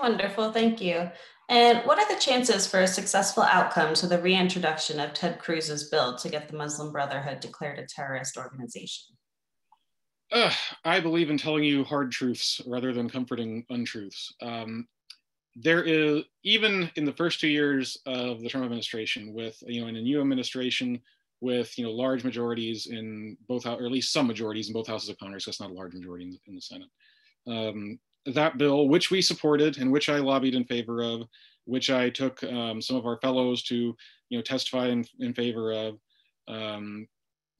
Wonderful, 0.00 0.52
thank 0.52 0.80
you. 0.80 1.10
And 1.48 1.80
what 1.80 1.98
are 1.98 2.12
the 2.12 2.20
chances 2.20 2.66
for 2.66 2.80
a 2.80 2.86
successful 2.86 3.42
outcome 3.42 3.94
to 3.94 4.06
the 4.06 4.20
reintroduction 4.20 4.98
of 4.98 5.12
Ted 5.12 5.38
Cruz's 5.38 5.90
bill 5.90 6.16
to 6.16 6.28
get 6.28 6.48
the 6.48 6.56
Muslim 6.56 6.92
Brotherhood 6.92 7.40
declared 7.40 7.78
a 7.78 7.86
terrorist 7.86 8.36
organization? 8.36 9.16
I 10.84 11.00
believe 11.00 11.30
in 11.30 11.38
telling 11.38 11.64
you 11.64 11.84
hard 11.84 12.10
truths 12.10 12.60
rather 12.66 12.92
than 12.92 13.08
comforting 13.08 13.64
untruths. 13.70 14.32
Um, 14.40 14.88
there 15.56 15.82
is 15.82 16.22
even 16.44 16.90
in 16.96 17.04
the 17.04 17.12
first 17.12 17.40
two 17.40 17.48
years 17.48 17.98
of 18.06 18.40
the 18.40 18.48
Trump 18.48 18.64
administration, 18.64 19.34
with 19.34 19.62
you 19.66 19.82
know, 19.82 19.88
in 19.88 19.96
a 19.96 20.00
new 20.00 20.20
administration 20.20 21.00
with 21.40 21.76
you 21.76 21.84
know 21.84 21.90
large 21.90 22.24
majorities 22.24 22.86
in 22.86 23.36
both, 23.48 23.66
or 23.66 23.84
at 23.84 23.92
least 23.92 24.12
some 24.12 24.26
majorities 24.26 24.68
in 24.68 24.72
both 24.72 24.86
houses 24.86 25.10
of 25.10 25.18
Congress. 25.18 25.44
That's 25.44 25.60
not 25.60 25.70
a 25.70 25.74
large 25.74 25.92
majority 25.92 26.24
in 26.24 26.30
the, 26.30 26.38
in 26.46 26.54
the 26.54 26.60
Senate. 26.62 26.88
Um, 27.46 27.98
that 28.26 28.56
bill, 28.56 28.88
which 28.88 29.10
we 29.10 29.20
supported 29.20 29.78
and 29.78 29.90
which 29.92 30.08
I 30.08 30.18
lobbied 30.18 30.54
in 30.54 30.64
favor 30.64 31.02
of, 31.02 31.22
which 31.64 31.90
I 31.90 32.08
took 32.08 32.42
um, 32.44 32.80
some 32.80 32.96
of 32.96 33.04
our 33.04 33.18
fellows 33.20 33.62
to 33.64 33.94
you 34.30 34.38
know 34.38 34.42
testify 34.42 34.86
in, 34.86 35.04
in 35.20 35.34
favor 35.34 35.72
of, 35.72 35.98
um, 36.48 37.06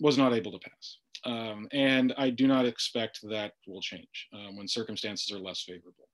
was 0.00 0.16
not 0.16 0.32
able 0.32 0.52
to 0.52 0.58
pass. 0.58 0.98
Um, 1.24 1.68
and 1.72 2.12
I 2.16 2.30
do 2.30 2.46
not 2.46 2.66
expect 2.66 3.20
that 3.30 3.52
will 3.66 3.80
change 3.80 4.28
um, 4.32 4.56
when 4.56 4.68
circumstances 4.68 5.30
are 5.30 5.38
less 5.38 5.62
favorable. 5.62 6.08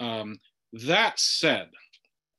Um, 0.00 0.38
that 0.72 1.18
said, 1.18 1.68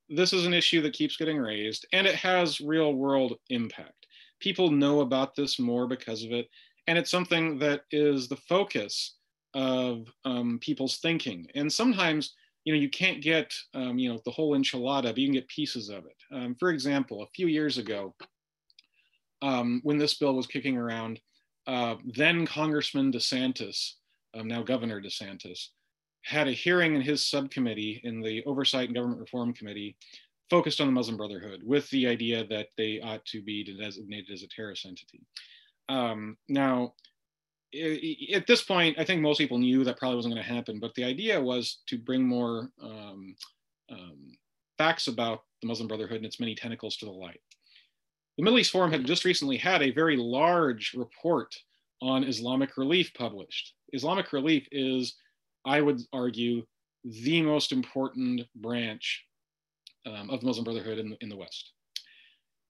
this 0.10 0.34
is 0.34 0.46
an 0.46 0.54
issue 0.54 0.82
that 0.82 0.94
keeps 0.94 1.18
getting 1.18 1.38
raised 1.38 1.86
and 1.94 2.08
it 2.08 2.16
has 2.16 2.62
real 2.62 2.94
world 2.94 3.38
impact. 3.50 4.08
People 4.40 4.72
know 4.72 5.02
about 5.02 5.36
this 5.36 5.60
more 5.60 5.88
because 5.88 6.24
of 6.24 6.32
it. 6.32 6.48
And 6.88 6.98
it's 6.98 7.12
something 7.12 7.60
that 7.60 7.82
is 7.92 8.28
the 8.28 8.38
focus 8.38 9.18
of 9.54 10.08
um, 10.26 10.58
people's 10.62 10.98
thinking. 10.98 11.46
And 11.54 11.72
sometimes, 11.72 12.34
you 12.64 12.74
know, 12.74 12.80
you 12.80 12.90
can't 12.90 13.22
get, 13.22 13.54
um, 13.76 14.00
you 14.00 14.12
know, 14.12 14.20
the 14.26 14.32
whole 14.32 14.58
enchilada, 14.58 15.04
but 15.04 15.18
you 15.18 15.28
can 15.28 15.36
get 15.36 15.48
pieces 15.48 15.90
of 15.90 16.06
it. 16.06 16.18
Um, 16.32 16.56
for 16.60 16.70
example, 16.70 17.22
a 17.22 17.30
few 17.36 17.48
years 17.48 17.78
ago, 17.78 18.16
when 19.42 19.98
this 19.98 20.16
bill 20.16 20.34
was 20.34 20.48
kicking 20.48 20.78
around, 20.78 21.20
uh, 21.70 21.96
then 22.04 22.48
Congressman 22.48 23.12
DeSantis, 23.12 23.94
um, 24.34 24.48
now 24.48 24.64
Governor 24.64 25.00
DeSantis, 25.00 25.68
had 26.24 26.48
a 26.48 26.52
hearing 26.52 26.96
in 26.96 27.02
his 27.02 27.24
subcommittee 27.24 28.02
in 28.04 28.22
the 28.22 28.44
Oversight 28.46 28.88
and 28.88 28.96
Government 28.96 29.22
Reform 29.22 29.54
Committee 29.54 29.96
focused 30.50 30.82
on 30.82 30.88
the 30.88 30.94
Muslim 30.94 31.16
Brotherhood 31.16 31.62
with 31.64 31.88
the 31.92 32.08
idea 32.08 32.44
that 32.48 32.70
they 32.76 33.00
ought 33.02 33.24
to 33.26 33.44
be 33.44 33.64
designated 33.64 34.32
as 34.34 34.42
a 34.42 34.48
terrorist 34.48 34.88
entity. 34.88 35.22
Um, 35.90 36.38
now, 36.48 36.96
at 38.34 38.48
this 38.48 38.64
point, 38.64 38.98
I 38.98 39.06
think 39.06 39.22
most 39.22 39.38
people 39.38 39.60
knew 39.60 39.84
that 39.84 40.00
probably 40.00 40.16
wasn't 40.16 40.34
going 40.34 40.44
to 40.44 40.52
happen, 40.52 40.80
but 40.80 40.96
the 40.96 41.04
idea 41.04 41.40
was 41.40 41.84
to 41.86 42.00
bring 42.00 42.28
more 42.28 42.72
um, 42.82 43.36
um, 43.92 44.32
facts 44.80 45.08
about 45.08 45.44
the 45.62 45.68
Muslim 45.68 45.88
Brotherhood 45.88 46.18
and 46.18 46.26
its 46.26 46.40
many 46.40 46.56
tentacles 46.56 46.98
to 46.98 47.06
the 47.06 47.12
light. 47.12 47.42
The 48.40 48.46
Middle 48.46 48.60
East 48.60 48.72
Forum 48.72 48.94
had 48.94 49.04
just 49.04 49.26
recently 49.26 49.58
had 49.58 49.82
a 49.82 49.92
very 49.92 50.16
large 50.16 50.94
report 50.94 51.54
on 52.02 52.24
Islamic 52.24 52.78
relief 52.78 53.14
published. 53.14 53.74
Islamic 53.92 54.32
relief 54.32 54.66
is, 54.72 55.18
I 55.66 55.82
would 55.82 56.00
argue, 56.14 56.66
the 57.04 57.42
most 57.42 57.74
important 57.74 58.44
branch 58.56 59.26
um, 60.06 60.30
of 60.30 60.40
the 60.40 60.46
Muslim 60.46 60.64
Brotherhood 60.64 61.00
in, 61.00 61.18
in 61.20 61.28
the 61.28 61.36
West. 61.36 61.74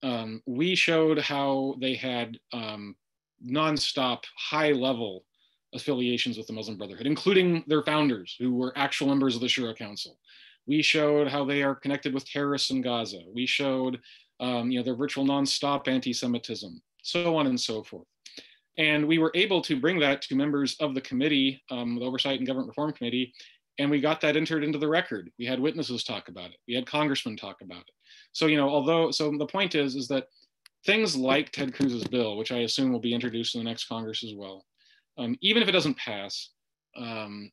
Um, 0.02 0.42
we 0.48 0.74
showed 0.74 1.20
how 1.20 1.76
they 1.80 1.94
had 1.94 2.40
um, 2.52 2.96
nonstop 3.48 4.24
high 4.40 4.72
level 4.72 5.24
affiliations 5.76 6.36
with 6.36 6.48
the 6.48 6.54
Muslim 6.54 6.80
Brotherhood, 6.80 7.06
including 7.06 7.64
their 7.68 7.84
founders, 7.84 8.36
who 8.40 8.56
were 8.56 8.76
actual 8.76 9.06
members 9.06 9.36
of 9.36 9.42
the 9.42 9.48
Shura 9.48 9.78
Council. 9.78 10.18
We 10.66 10.82
showed 10.82 11.28
how 11.28 11.46
they 11.46 11.62
are 11.62 11.76
connected 11.76 12.12
with 12.12 12.28
terrorists 12.28 12.72
in 12.72 12.82
Gaza. 12.82 13.20
We 13.32 13.46
showed 13.46 14.00
um, 14.40 14.72
you 14.72 14.80
know, 14.80 14.84
their 14.84 14.96
virtual 14.96 15.26
nonstop 15.26 15.88
anti-Semitism, 15.88 16.82
so 17.04 17.36
on 17.36 17.48
and 17.48 17.60
so 17.60 17.84
forth. 17.84 18.08
And 18.78 19.08
we 19.08 19.18
were 19.18 19.32
able 19.36 19.62
to 19.64 19.80
bring 19.80 20.00
that 20.00 20.22
to 20.24 20.36
members 20.36 20.76
of 20.80 20.96
the 20.96 21.02
committee, 21.02 21.62
um, 21.70 21.96
the 21.96 22.06
Oversight 22.06 22.40
and 22.40 22.48
Government 22.48 22.70
Reform 22.70 22.94
Committee, 22.94 23.34
and 23.78 23.90
we 23.90 24.02
got 24.02 24.22
that 24.22 24.36
entered 24.36 24.64
into 24.64 24.78
the 24.78 24.88
record. 24.88 25.32
We 25.40 25.46
had 25.46 25.60
witnesses 25.60 26.04
talk 26.04 26.28
about 26.28 26.52
it. 26.52 26.58
We 26.68 26.76
had 26.76 26.86
congressmen 26.86 27.38
talk 27.38 27.62
about 27.62 27.82
it. 27.82 27.94
So, 28.34 28.48
you 28.48 28.58
know, 28.58 28.70
although, 28.70 29.12
so 29.12 29.32
the 29.38 29.46
point 29.46 29.74
is, 29.74 29.96
is 29.96 30.08
that 30.10 30.28
things 30.86 31.16
like 31.16 31.52
Ted 31.52 31.74
Cruz's 31.74 32.06
bill, 32.06 32.38
which 32.38 32.52
I 32.52 32.60
assume 32.60 32.92
will 32.92 33.00
be 33.00 33.14
introduced 33.14 33.56
in 33.56 33.60
the 33.60 33.70
next 33.70 33.86
Congress 33.88 34.24
as 34.24 34.34
well, 34.36 34.66
um, 35.18 35.38
even 35.42 35.64
if 35.64 35.70
it 35.70 35.74
doesn't 35.74 35.98
pass, 35.98 36.50
um, 36.98 37.52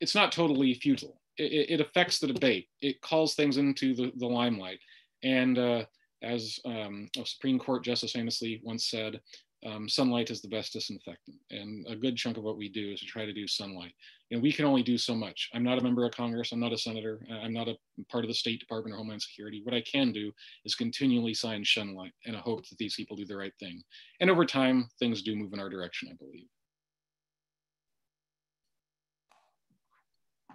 it's 0.00 0.14
not 0.14 0.32
totally 0.32 0.74
futile. 0.74 1.20
It, 1.36 1.70
it, 1.70 1.80
affects 1.80 2.18
the 2.18 2.28
debate. 2.28 2.68
It 2.80 3.00
calls 3.00 3.34
things 3.34 3.56
into 3.56 3.94
the, 3.94 4.12
the 4.16 4.26
limelight. 4.26 4.78
And 5.22 5.58
uh, 5.58 5.84
as 6.24 6.58
um, 6.64 7.08
a 7.18 7.26
Supreme 7.26 7.58
Court 7.58 7.84
justice 7.84 8.12
famously 8.12 8.60
once 8.64 8.90
said, 8.90 9.20
um, 9.66 9.88
sunlight 9.88 10.30
is 10.30 10.42
the 10.42 10.48
best 10.48 10.72
disinfectant. 10.74 11.36
And 11.50 11.86
a 11.88 11.96
good 11.96 12.16
chunk 12.16 12.36
of 12.36 12.44
what 12.44 12.58
we 12.58 12.68
do 12.68 12.92
is 12.92 13.00
to 13.00 13.06
try 13.06 13.24
to 13.24 13.32
do 13.32 13.46
sunlight. 13.46 13.92
And 14.30 14.42
we 14.42 14.52
can 14.52 14.66
only 14.66 14.82
do 14.82 14.98
so 14.98 15.14
much. 15.14 15.48
I'm 15.54 15.62
not 15.62 15.78
a 15.78 15.82
member 15.82 16.04
of 16.04 16.12
Congress. 16.12 16.52
I'm 16.52 16.60
not 16.60 16.72
a 16.72 16.78
senator. 16.78 17.20
I'm 17.42 17.52
not 17.52 17.68
a 17.68 17.76
part 18.10 18.24
of 18.24 18.28
the 18.28 18.34
State 18.34 18.60
Department 18.60 18.94
or 18.94 18.98
Homeland 18.98 19.22
Security. 19.22 19.62
What 19.64 19.74
I 19.74 19.82
can 19.82 20.12
do 20.12 20.32
is 20.64 20.74
continually 20.74 21.34
sign 21.34 21.64
sunlight 21.64 22.12
and 22.26 22.36
I 22.36 22.40
hope 22.40 22.68
that 22.68 22.78
these 22.78 22.94
people 22.94 23.16
do 23.16 23.24
the 23.24 23.36
right 23.36 23.54
thing. 23.58 23.82
And 24.20 24.30
over 24.30 24.44
time, 24.44 24.88
things 24.98 25.22
do 25.22 25.34
move 25.34 25.52
in 25.52 25.60
our 25.60 25.70
direction, 25.70 26.08
I 26.12 26.16
believe. 26.16 26.46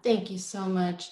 Thank 0.03 0.31
you 0.31 0.37
so 0.37 0.61
much. 0.61 1.09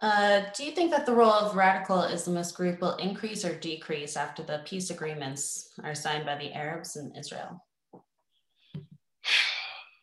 Uh, 0.00 0.42
do 0.56 0.64
you 0.64 0.70
think 0.70 0.92
that 0.92 1.06
the 1.06 1.14
role 1.14 1.32
of 1.32 1.56
radical 1.56 1.98
Islamist 1.98 2.54
group 2.54 2.80
will 2.80 2.94
increase 2.96 3.44
or 3.44 3.58
decrease 3.58 4.16
after 4.16 4.42
the 4.42 4.62
peace 4.64 4.90
agreements 4.90 5.70
are 5.82 5.94
signed 5.94 6.24
by 6.24 6.36
the 6.36 6.52
Arabs 6.52 6.96
and 6.96 7.16
Israel? 7.16 7.64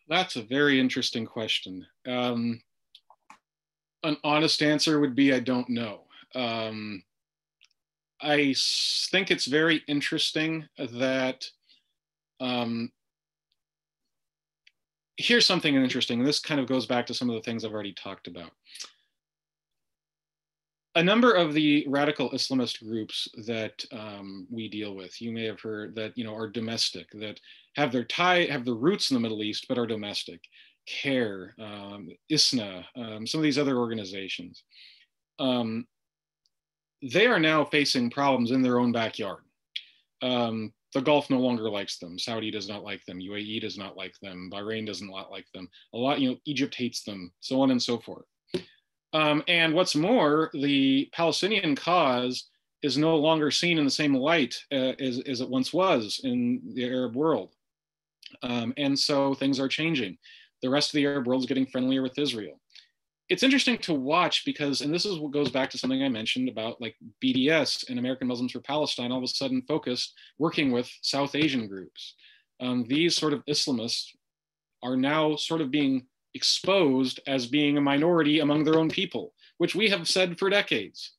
That's 0.10 0.36
a 0.36 0.44
very 0.44 0.80
interesting 0.80 1.26
question. 1.26 1.86
Um, 2.06 2.62
an 4.04 4.18
honest 4.24 4.62
answer 4.62 5.00
would 5.00 5.16
be 5.16 5.34
I 5.34 5.40
don't 5.40 5.70
know. 5.70 6.02
Um, 6.36 7.02
I 8.22 8.54
think 9.12 9.32
it's 9.32 9.46
very 9.46 9.82
interesting 9.88 10.68
that 10.78 11.50
um, 12.40 12.92
here's 15.18 15.46
something 15.46 15.74
interesting. 15.74 16.24
This 16.24 16.40
kind 16.40 16.60
of 16.60 16.68
goes 16.68 16.86
back 16.86 17.06
to 17.08 17.14
some 17.14 17.30
of 17.30 17.36
the 17.36 17.42
things 17.42 17.64
I've 17.64 17.74
already 17.74 17.94
talked 17.94 18.28
about 18.28 18.52
a 20.96 21.04
number 21.04 21.34
of 21.34 21.54
the 21.54 21.86
radical 21.88 22.30
Islamist 22.32 22.86
groups 22.86 23.28
that 23.46 23.84
um, 23.92 24.48
we 24.50 24.70
deal 24.70 24.96
with, 24.96 25.22
you 25.22 25.32
may 25.32 25.44
have 25.44 25.60
heard 25.60 25.94
that 25.96 26.18
you 26.18 26.24
know 26.24 26.36
are 26.36 26.50
domestic, 26.50 27.08
that 27.14 27.40
have 27.76 27.92
their 27.92 28.06
tie, 28.06 28.46
have 28.46 28.66
their 28.66 28.76
roots 28.76 29.12
in 29.12 29.16
the 29.16 29.20
Middle 29.20 29.44
East, 29.44 29.66
but 29.68 29.78
are 29.78 29.88
domestic. 29.88 30.42
CAIR, 30.88 31.56
um, 31.60 32.10
ISNA, 32.30 32.86
um, 32.96 33.28
some 33.28 33.40
of 33.40 33.44
these 33.44 33.58
other 33.58 33.78
organizations. 33.78 34.64
Um, 35.40 35.88
they 37.02 37.26
are 37.26 37.40
now 37.40 37.66
facing 37.66 38.10
problems 38.10 38.52
in 38.52 38.62
their 38.62 38.80
own 38.80 38.92
backyard. 38.92 39.42
Um, 40.22 40.74
the 40.94 41.02
Gulf 41.02 41.30
no 41.30 41.40
longer 41.40 41.70
likes 41.70 41.98
them. 41.98 42.18
Saudi 42.18 42.52
does 42.52 42.70
not 42.70 42.84
like 42.84 43.04
them. 43.06 43.20
UAE 43.20 43.62
does 43.62 43.78
not 43.78 43.98
like 43.98 44.14
them. 44.22 44.50
Bahrain 44.54 44.86
doesn't 44.86 45.10
like 45.10 45.46
them. 45.54 45.68
A 45.94 45.98
lot, 45.98 46.22
you 46.22 46.30
know, 46.30 46.38
Egypt 46.46 46.74
hates 46.76 47.04
them, 47.04 47.34
so 47.42 47.60
on 47.62 47.72
and 47.72 47.82
so 47.82 47.98
forth. 47.98 48.26
Um, 49.16 49.44
and 49.48 49.74
what's 49.74 49.96
more, 49.96 50.50
the 50.54 51.10
Palestinian 51.14 51.76
cause 51.76 52.50
is 52.82 52.98
no 52.98 53.16
longer 53.16 53.50
seen 53.50 53.78
in 53.78 53.86
the 53.86 53.92
same 53.92 54.14
light 54.14 54.56
uh, 54.72 54.94
as, 55.00 55.22
as 55.26 55.42
it 55.42 55.50
once 55.50 55.74
was 55.74 56.20
in 56.24 56.62
the 56.74 56.86
Arab 56.86 57.16
world. 57.16 57.54
Um, 58.44 58.74
and 58.78 58.98
so 58.98 59.34
things 59.34 59.60
are 59.60 59.70
changing. 59.70 60.18
The 60.62 60.70
rest 60.70 60.90
of 60.90 60.98
the 60.98 61.06
Arab 61.06 61.28
world 61.28 61.42
is 61.42 61.48
getting 61.48 61.66
friendlier 61.66 62.02
with 62.02 62.20
Israel 62.20 62.60
it's 63.28 63.44
interesting 63.44 63.78
to 63.80 63.94
watch 63.94 64.46
because, 64.46 64.82
and 64.82 64.94
this 64.94 65.06
is 65.06 65.18
what 65.18 65.32
goes 65.32 65.50
back 65.50 65.70
to 65.72 65.78
something 65.78 66.04
I 66.04 66.10
mentioned 66.10 66.48
about 66.48 66.80
like 66.80 66.96
BDS 67.24 67.90
and 67.90 67.98
American 67.98 68.28
Muslims 68.28 68.52
for 68.52 68.60
Palestine 68.60 69.12
all 69.12 69.18
of 69.18 69.24
a 69.24 69.28
sudden 69.28 69.64
focused 69.68 70.14
working 70.38 70.72
with 70.72 70.90
South 71.02 71.34
Asian 71.34 71.68
groups. 71.68 72.16
Um, 72.60 72.86
these 72.88 73.16
sort 73.16 73.34
of 73.34 73.44
Islamists 73.46 74.10
are 74.84 74.96
now 74.96 75.36
sort 75.36 75.62
of 75.62 75.72
being 75.72 76.06
exposed 76.36 77.20
as 77.26 77.48
being 77.48 77.78
a 77.78 77.82
minority 77.82 78.40
among 78.40 78.64
their 78.64 78.78
own 78.78 78.90
people, 78.90 79.34
which 79.58 79.74
we 79.74 79.90
have 79.90 80.08
said 80.08 80.38
for 80.38 80.50
decades. 80.50 81.14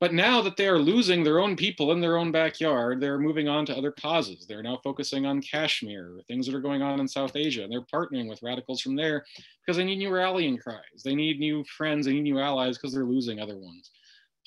But 0.00 0.14
now 0.14 0.42
that 0.42 0.56
they 0.56 0.66
are 0.66 0.80
losing 0.80 1.22
their 1.22 1.38
own 1.38 1.54
people 1.54 1.92
in 1.92 2.00
their 2.00 2.16
own 2.16 2.32
backyard, 2.32 3.00
they're 3.00 3.20
moving 3.20 3.48
on 3.48 3.64
to 3.66 3.76
other 3.76 3.92
causes. 3.92 4.46
They're 4.46 4.62
now 4.62 4.80
focusing 4.82 5.26
on 5.26 5.40
Kashmir, 5.40 6.18
things 6.26 6.44
that 6.46 6.56
are 6.56 6.60
going 6.60 6.82
on 6.82 6.98
in 6.98 7.06
South 7.06 7.36
Asia, 7.36 7.62
and 7.62 7.72
they're 7.72 7.82
partnering 7.82 8.28
with 8.28 8.42
radicals 8.42 8.80
from 8.80 8.96
there 8.96 9.24
because 9.64 9.76
they 9.76 9.84
need 9.84 9.98
new 9.98 10.10
rallying 10.10 10.58
cries. 10.58 11.02
They 11.04 11.14
need 11.14 11.38
new 11.38 11.62
friends, 11.64 12.06
they 12.06 12.14
need 12.14 12.22
new 12.22 12.40
allies 12.40 12.78
because 12.78 12.92
they're 12.92 13.04
losing 13.04 13.38
other 13.38 13.56
ones. 13.56 13.92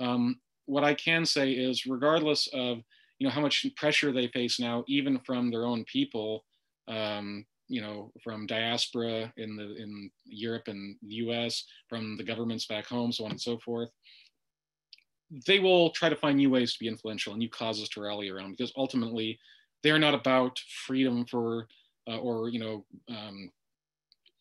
Um, 0.01 0.41
what 0.65 0.83
I 0.83 0.93
can 0.93 1.25
say 1.25 1.51
is, 1.51 1.85
regardless 1.85 2.47
of 2.53 2.79
you 3.19 3.25
know 3.25 3.31
how 3.31 3.39
much 3.39 3.65
pressure 3.77 4.11
they 4.11 4.27
face 4.27 4.59
now, 4.59 4.83
even 4.89 5.19
from 5.19 5.51
their 5.51 5.65
own 5.65 5.85
people, 5.85 6.43
um, 6.89 7.45
you 7.67 7.81
know, 7.81 8.11
from 8.23 8.45
diaspora 8.45 9.33
in 9.37 9.55
the 9.55 9.75
in 9.75 10.09
Europe 10.25 10.67
and 10.67 10.95
the 11.01 11.15
U.S., 11.15 11.65
from 11.89 12.17
the 12.17 12.23
governments 12.23 12.65
back 12.65 12.85
home, 12.85 13.11
so 13.11 13.25
on 13.25 13.31
and 13.31 13.41
so 13.41 13.57
forth 13.59 13.89
they 15.47 15.59
will 15.59 15.89
try 15.91 16.09
to 16.09 16.15
find 16.15 16.37
new 16.37 16.49
ways 16.49 16.73
to 16.73 16.79
be 16.79 16.87
influential 16.87 17.33
and 17.33 17.39
new 17.39 17.49
causes 17.49 17.89
to 17.89 18.01
rally 18.01 18.29
around 18.29 18.51
because 18.51 18.71
ultimately 18.77 19.39
they're 19.83 19.99
not 19.99 20.13
about 20.13 20.59
freedom 20.85 21.25
for 21.25 21.67
uh, 22.07 22.17
or 22.17 22.49
you 22.49 22.59
know 22.59 22.85
um, 23.09 23.49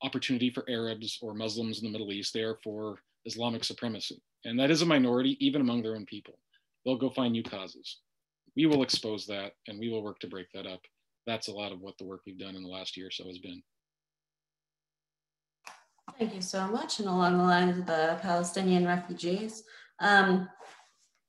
opportunity 0.03 0.51
for 0.51 0.69
Arabs 0.69 1.19
or 1.23 1.35
Muslims 1.35 1.79
in 1.79 1.85
the 1.85 1.91
Middle 1.91 2.13
East. 2.13 2.33
They 2.33 2.43
are 2.43 2.59
for 2.63 2.99
Islamic 3.25 3.65
supremacy, 3.65 4.21
and 4.45 4.59
that 4.59 4.71
is 4.71 4.83
a 4.83 4.87
minority 4.87 5.37
even 5.41 5.61
among 5.61 5.83
their 5.83 5.97
own 5.97 6.07
people. 6.07 6.39
They'll 6.85 6.99
go 6.99 7.11
find 7.11 7.33
new 7.33 7.43
causes. 7.43 8.01
We 8.57 8.67
will 8.67 8.83
expose 8.83 9.27
that, 9.27 9.53
and 9.67 9.79
we 9.79 9.89
will 9.89 10.03
work 10.03 10.19
to 10.21 10.29
break 10.29 10.47
that 10.53 10.67
up. 10.67 10.81
That's 11.27 11.49
a 11.49 11.53
lot 11.53 11.73
of 11.73 11.81
what 11.81 11.97
the 11.99 12.05
work 12.05 12.21
we've 12.27 12.39
done 12.39 12.57
in 12.57 12.63
the 12.63 12.69
last 12.69 12.97
year 12.97 13.09
or 13.09 13.11
so 13.11 13.27
has 13.27 13.39
been. 13.39 13.63
Thank 16.19 16.35
you 16.35 16.43
so 16.43 16.69
much. 16.69 17.01
And 17.01 17.09
along 17.09 17.39
the 17.39 17.45
lines 17.45 17.79
of 17.79 17.87
the 17.87 18.19
Palestinian 18.23 18.87
refugees, 18.87 19.65
um, 20.01 20.49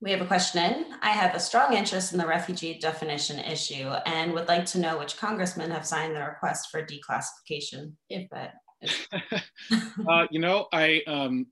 we 0.01 0.12
have 0.12 0.21
a 0.21 0.25
question 0.25 0.63
in. 0.63 0.86
I 1.01 1.10
have 1.10 1.34
a 1.34 1.39
strong 1.39 1.73
interest 1.73 2.12
in 2.12 2.19
the 2.19 2.27
refugee 2.27 2.77
definition 2.77 3.39
issue 3.39 3.89
and 4.05 4.34
would 4.34 4.47
like 4.47 4.65
to 4.67 4.79
know 4.79 4.99
which 4.99 5.17
congressmen 5.17 5.71
have 5.71 5.86
signed 5.86 6.15
the 6.15 6.21
request 6.21 6.69
for 6.69 6.86
declassification, 6.86 7.93
if 8.10 8.29
that 8.29 8.55
uh, 10.08 10.27
you 10.29 10.39
know, 10.39 10.67
I 10.71 11.01
um, 11.08 11.47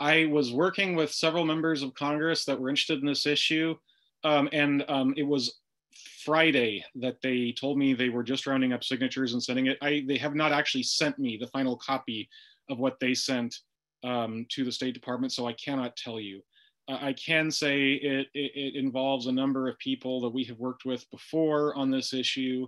I 0.00 0.26
was 0.26 0.52
working 0.52 0.96
with 0.96 1.12
several 1.12 1.44
members 1.44 1.82
of 1.82 1.94
Congress 1.94 2.44
that 2.44 2.60
were 2.60 2.68
interested 2.68 2.98
in 2.98 3.06
this 3.06 3.26
issue, 3.26 3.76
um, 4.24 4.48
and 4.52 4.84
um, 4.88 5.14
it 5.16 5.22
was 5.22 5.60
Friday 6.24 6.84
that 6.96 7.20
they 7.22 7.52
told 7.52 7.78
me 7.78 7.92
they 7.92 8.08
were 8.08 8.22
just 8.22 8.46
rounding 8.46 8.72
up 8.72 8.84
signatures 8.84 9.32
and 9.32 9.42
sending 9.42 9.66
it. 9.66 9.78
I 9.82 10.04
they 10.06 10.16
have 10.18 10.34
not 10.34 10.52
actually 10.52 10.84
sent 10.84 11.18
me 11.18 11.36
the 11.36 11.48
final 11.48 11.76
copy 11.76 12.28
of 12.70 12.78
what 12.78 12.98
they 13.00 13.14
sent 13.14 13.56
um, 14.02 14.46
to 14.50 14.64
the 14.64 14.72
State 14.72 14.94
Department, 14.94 15.32
so 15.32 15.46
I 15.46 15.52
cannot 15.54 15.96
tell 15.96 16.20
you. 16.20 16.42
I 16.86 17.14
can 17.14 17.50
say 17.50 17.92
it, 17.94 18.26
it, 18.34 18.52
it, 18.54 18.76
involves 18.76 19.26
a 19.26 19.32
number 19.32 19.68
of 19.68 19.78
people 19.78 20.20
that 20.20 20.28
we 20.28 20.44
have 20.44 20.58
worked 20.58 20.84
with 20.84 21.10
before 21.10 21.74
on 21.76 21.90
this 21.90 22.12
issue 22.12 22.66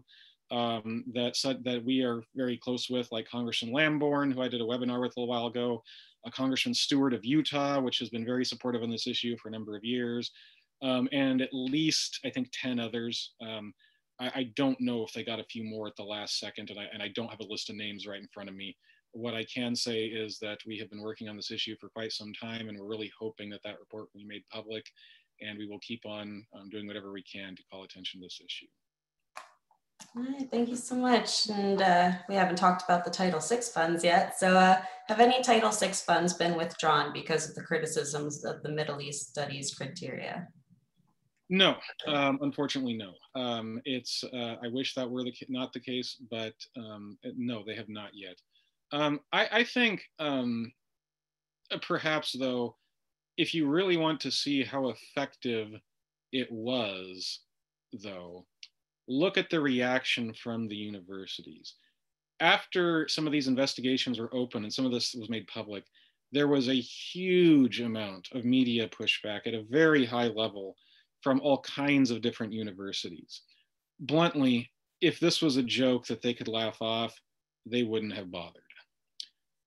um, 0.50 1.04
that 1.12 1.36
said 1.36 1.62
that 1.64 1.84
we 1.84 2.02
are 2.02 2.22
very 2.34 2.56
close 2.56 2.88
with, 2.88 3.12
like 3.12 3.28
Congressman 3.28 3.74
Lamborn, 3.74 4.30
who 4.30 4.40
I 4.40 4.48
did 4.48 4.62
a 4.62 4.64
webinar 4.64 5.02
with 5.02 5.14
a 5.16 5.20
little 5.20 5.28
while 5.28 5.48
ago, 5.48 5.82
a 6.24 6.30
Congressman 6.30 6.74
Stewart 6.74 7.12
of 7.12 7.26
Utah, 7.26 7.78
which 7.78 7.98
has 7.98 8.08
been 8.08 8.24
very 8.24 8.44
supportive 8.44 8.82
on 8.82 8.90
this 8.90 9.06
issue 9.06 9.36
for 9.36 9.48
a 9.48 9.52
number 9.52 9.76
of 9.76 9.84
years, 9.84 10.30
um, 10.82 11.08
and 11.12 11.40
at 11.40 11.50
least 11.52 12.20
I 12.24 12.30
think 12.30 12.48
10 12.52 12.78
others. 12.78 13.32
Um, 13.40 13.72
I, 14.20 14.26
I, 14.34 14.52
don't 14.56 14.80
know 14.80 15.04
if 15.04 15.12
they 15.12 15.24
got 15.24 15.40
a 15.40 15.44
few 15.44 15.62
more 15.62 15.86
at 15.86 15.96
the 15.96 16.02
last 16.02 16.38
second, 16.38 16.70
and 16.70 16.78
I, 16.78 16.84
and 16.92 17.02
I 17.02 17.08
don't 17.14 17.28
have 17.28 17.40
a 17.40 17.46
list 17.46 17.68
of 17.70 17.76
names 17.76 18.06
right 18.06 18.20
in 18.20 18.28
front 18.32 18.48
of 18.48 18.54
me 18.54 18.76
what 19.16 19.34
I 19.34 19.44
can 19.44 19.74
say 19.74 20.04
is 20.04 20.38
that 20.40 20.58
we 20.66 20.78
have 20.78 20.90
been 20.90 21.00
working 21.00 21.28
on 21.28 21.36
this 21.36 21.50
issue 21.50 21.74
for 21.80 21.88
quite 21.88 22.12
some 22.12 22.32
time, 22.34 22.68
and 22.68 22.78
we're 22.78 22.86
really 22.86 23.10
hoping 23.18 23.50
that 23.50 23.62
that 23.64 23.80
report 23.80 24.08
will 24.12 24.20
be 24.20 24.26
made 24.26 24.42
public, 24.52 24.84
and 25.40 25.58
we 25.58 25.66
will 25.66 25.78
keep 25.80 26.04
on 26.04 26.44
um, 26.54 26.68
doing 26.68 26.86
whatever 26.86 27.12
we 27.12 27.22
can 27.22 27.56
to 27.56 27.62
call 27.70 27.84
attention 27.84 28.20
to 28.20 28.26
this 28.26 28.40
issue. 28.44 28.66
All 30.16 30.22
right, 30.22 30.50
thank 30.50 30.68
you 30.68 30.76
so 30.76 30.94
much. 30.94 31.48
And 31.48 31.80
uh, 31.80 32.12
we 32.28 32.34
haven't 32.34 32.56
talked 32.56 32.82
about 32.84 33.04
the 33.04 33.10
Title 33.10 33.40
VI 33.40 33.60
funds 33.60 34.04
yet. 34.04 34.38
So 34.38 34.56
uh, 34.56 34.80
have 35.08 35.20
any 35.20 35.42
Title 35.42 35.70
VI 35.70 35.92
funds 35.92 36.34
been 36.34 36.56
withdrawn 36.56 37.12
because 37.12 37.48
of 37.48 37.54
the 37.54 37.62
criticisms 37.62 38.44
of 38.44 38.62
the 38.62 38.70
Middle 38.70 39.00
East 39.00 39.30
studies 39.30 39.74
criteria? 39.74 40.48
No, 41.48 41.76
um, 42.08 42.38
unfortunately, 42.42 42.94
no. 42.94 43.12
Um, 43.40 43.80
it's 43.84 44.24
uh, 44.24 44.56
I 44.62 44.68
wish 44.68 44.94
that 44.94 45.08
were 45.08 45.22
the 45.22 45.32
not 45.48 45.72
the 45.72 45.80
case, 45.80 46.16
but 46.30 46.54
um, 46.76 47.18
no, 47.36 47.62
they 47.64 47.76
have 47.76 47.88
not 47.88 48.10
yet. 48.14 48.36
Um, 48.92 49.20
I, 49.32 49.48
I, 49.52 49.64
think 49.64 50.02
um, 50.18 50.72
uh, 51.72 51.78
perhaps 51.82 52.32
though, 52.38 52.76
if 53.36 53.54
you 53.54 53.68
really 53.68 53.96
want 53.96 54.20
to 54.20 54.30
see 54.30 54.64
how 54.64 54.88
effective 54.88 55.68
it 56.32 56.50
was, 56.50 57.40
though, 58.02 58.46
look 59.08 59.36
at 59.38 59.50
the 59.50 59.60
reaction 59.60 60.34
from 60.34 60.68
the 60.68 60.76
universities. 60.76 61.74
After 62.40 63.08
some 63.08 63.26
of 63.26 63.32
these 63.32 63.48
investigations 63.48 64.18
were 64.18 64.34
open 64.34 64.64
and 64.64 64.72
some 64.72 64.84
of 64.84 64.92
this 64.92 65.14
was 65.14 65.30
made 65.30 65.46
public, 65.46 65.84
there 66.32 66.48
was 66.48 66.68
a 66.68 66.74
huge 66.74 67.80
amount 67.80 68.28
of 68.32 68.44
media 68.44 68.88
pushback 68.88 69.46
at 69.46 69.54
a 69.54 69.64
very 69.70 70.04
high 70.04 70.26
level 70.26 70.76
from 71.26 71.40
all 71.40 71.58
kinds 71.62 72.12
of 72.12 72.22
different 72.22 72.52
universities. 72.52 73.42
Bluntly, 73.98 74.70
if 75.00 75.18
this 75.18 75.42
was 75.42 75.56
a 75.56 75.62
joke 75.62 76.06
that 76.06 76.22
they 76.22 76.32
could 76.32 76.46
laugh 76.46 76.76
off, 76.80 77.12
they 77.66 77.82
wouldn't 77.82 78.14
have 78.14 78.30
bothered 78.30 78.62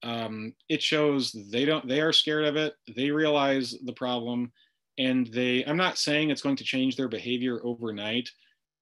um, 0.04 0.54
it 0.70 0.82
shows 0.82 1.36
they 1.52 1.66
don't 1.66 1.88
they 1.88 2.02
are 2.02 2.14
scared 2.14 2.46
of 2.46 2.56
it 2.56 2.74
they 2.96 3.12
realize 3.12 3.76
the 3.86 3.94
problem 3.94 4.52
and 4.98 5.28
they 5.28 5.64
i'm 5.66 5.78
not 5.78 5.98
saying 5.98 6.30
it's 6.30 6.42
going 6.42 6.56
to 6.56 6.64
change 6.64 6.96
their 6.96 7.08
behavior 7.08 7.60
overnight 7.64 8.30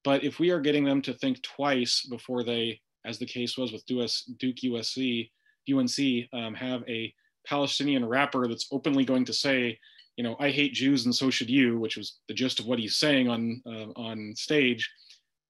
but 0.03 0.23
if 0.23 0.39
we 0.39 0.51
are 0.51 0.61
getting 0.61 0.83
them 0.83 1.01
to 1.01 1.13
think 1.13 1.41
twice 1.41 2.05
before 2.09 2.43
they 2.43 2.79
as 3.05 3.17
the 3.17 3.25
case 3.25 3.57
was 3.57 3.71
with 3.71 3.85
duke 3.85 4.57
usc 4.65 5.29
unc 5.69 5.99
um, 6.33 6.53
have 6.53 6.83
a 6.87 7.13
palestinian 7.47 8.05
rapper 8.05 8.47
that's 8.47 8.67
openly 8.71 9.03
going 9.03 9.25
to 9.25 9.33
say 9.33 9.77
you 10.17 10.23
know 10.23 10.35
i 10.39 10.49
hate 10.49 10.73
jews 10.73 11.05
and 11.05 11.15
so 11.15 11.29
should 11.29 11.49
you 11.49 11.79
which 11.79 11.95
was 11.95 12.19
the 12.27 12.33
gist 12.33 12.59
of 12.59 12.65
what 12.65 12.79
he's 12.79 12.97
saying 12.97 13.29
on 13.29 13.61
uh, 13.65 13.91
on 13.95 14.33
stage 14.35 14.89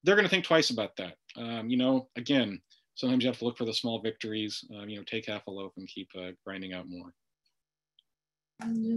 they're 0.03 0.15
going 0.15 0.25
to 0.25 0.29
think 0.29 0.45
twice 0.45 0.69
about 0.69 0.95
that 0.95 1.15
um, 1.37 1.69
you 1.69 1.77
know 1.77 2.07
again 2.15 2.61
sometimes 2.97 3.23
you 3.23 3.29
have 3.29 3.37
to 3.37 3.45
look 3.45 3.57
for 3.57 3.65
the 3.65 3.73
small 3.73 4.01
victories. 4.01 4.65
Um, 4.75 4.89
you 4.89 4.97
know, 4.97 5.03
take 5.03 5.27
half 5.27 5.47
a 5.47 5.51
loaf 5.51 5.71
and 5.77 5.87
keep 5.87 6.09
uh, 6.17 6.31
grinding 6.43 6.73
out 6.73 6.89
more. 6.89 7.13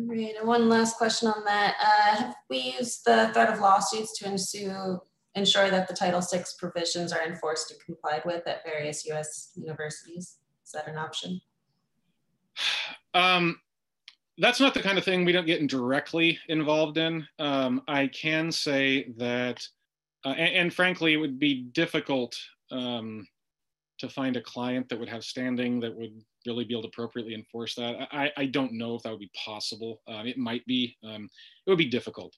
Great. 0.07 0.37
And 0.37 0.49
one 0.49 0.71
last 0.71 0.97
question 0.97 1.29
on 1.29 1.45
that. 1.45 1.77
Uh, 1.79 2.17
have 2.17 2.35
we 2.49 2.75
used 2.79 3.05
the 3.05 3.31
threat 3.35 3.53
of 3.53 3.61
lawsuits 3.61 4.19
to 4.19 4.27
ensue, 4.27 4.99
ensure 5.35 5.71
that 5.71 5.87
the 5.87 5.95
Title 5.95 6.23
VI 6.23 6.45
provisions 6.59 7.13
are 7.13 7.23
enforced 7.23 7.71
and 7.71 7.81
complied 7.85 8.23
with 8.25 8.47
at 8.47 8.65
various 8.65 9.05
U.S. 9.07 9.53
universities? 9.55 10.39
Is 10.65 10.73
that 10.73 10.89
an 10.89 10.99
option? 10.99 11.41
Um, 13.13 13.59
that's 14.41 14.61
not 14.61 14.75
the 14.75 14.83
kind 14.83 14.99
of 14.99 15.05
thing 15.05 15.25
we 15.25 15.33
don't 15.33 15.47
get 15.47 15.65
directly 15.67 16.39
involved 16.49 16.97
in. 16.97 17.27
Um, 17.39 17.83
I 17.87 18.07
can 18.09 18.51
say 18.51 19.13
that, 19.19 19.63
uh, 20.25 20.31
and, 20.31 20.55
and, 20.55 20.75
frankly, 20.75 21.13
it 21.13 21.19
would 21.19 21.39
be 21.39 21.65
difficult 21.73 22.37
um, 22.71 23.27
to 23.99 24.09
find 24.09 24.37
a 24.37 24.43
client 24.43 24.89
that 24.89 24.99
would 24.99 25.09
have 25.11 25.25
standing 25.25 25.79
that 25.81 25.95
would 25.95 26.13
really 26.47 26.65
be 26.65 26.73
able 26.73 26.83
to 26.83 26.89
appropriately 26.89 27.35
enforce 27.35 27.75
that. 27.75 28.09
I, 28.13 28.33
I 28.37 28.47
don't 28.47 28.73
know 28.73 28.95
if 28.95 29.03
that 29.03 29.11
would 29.11 29.21
be 29.21 29.31
possible. 29.45 30.01
Um, 30.09 30.27
it 30.27 30.39
might 30.39 30.65
be. 30.67 30.97
Um, 31.05 31.29
it 31.67 31.71
would 31.71 31.79
be 31.79 31.91
difficult. 31.91 32.35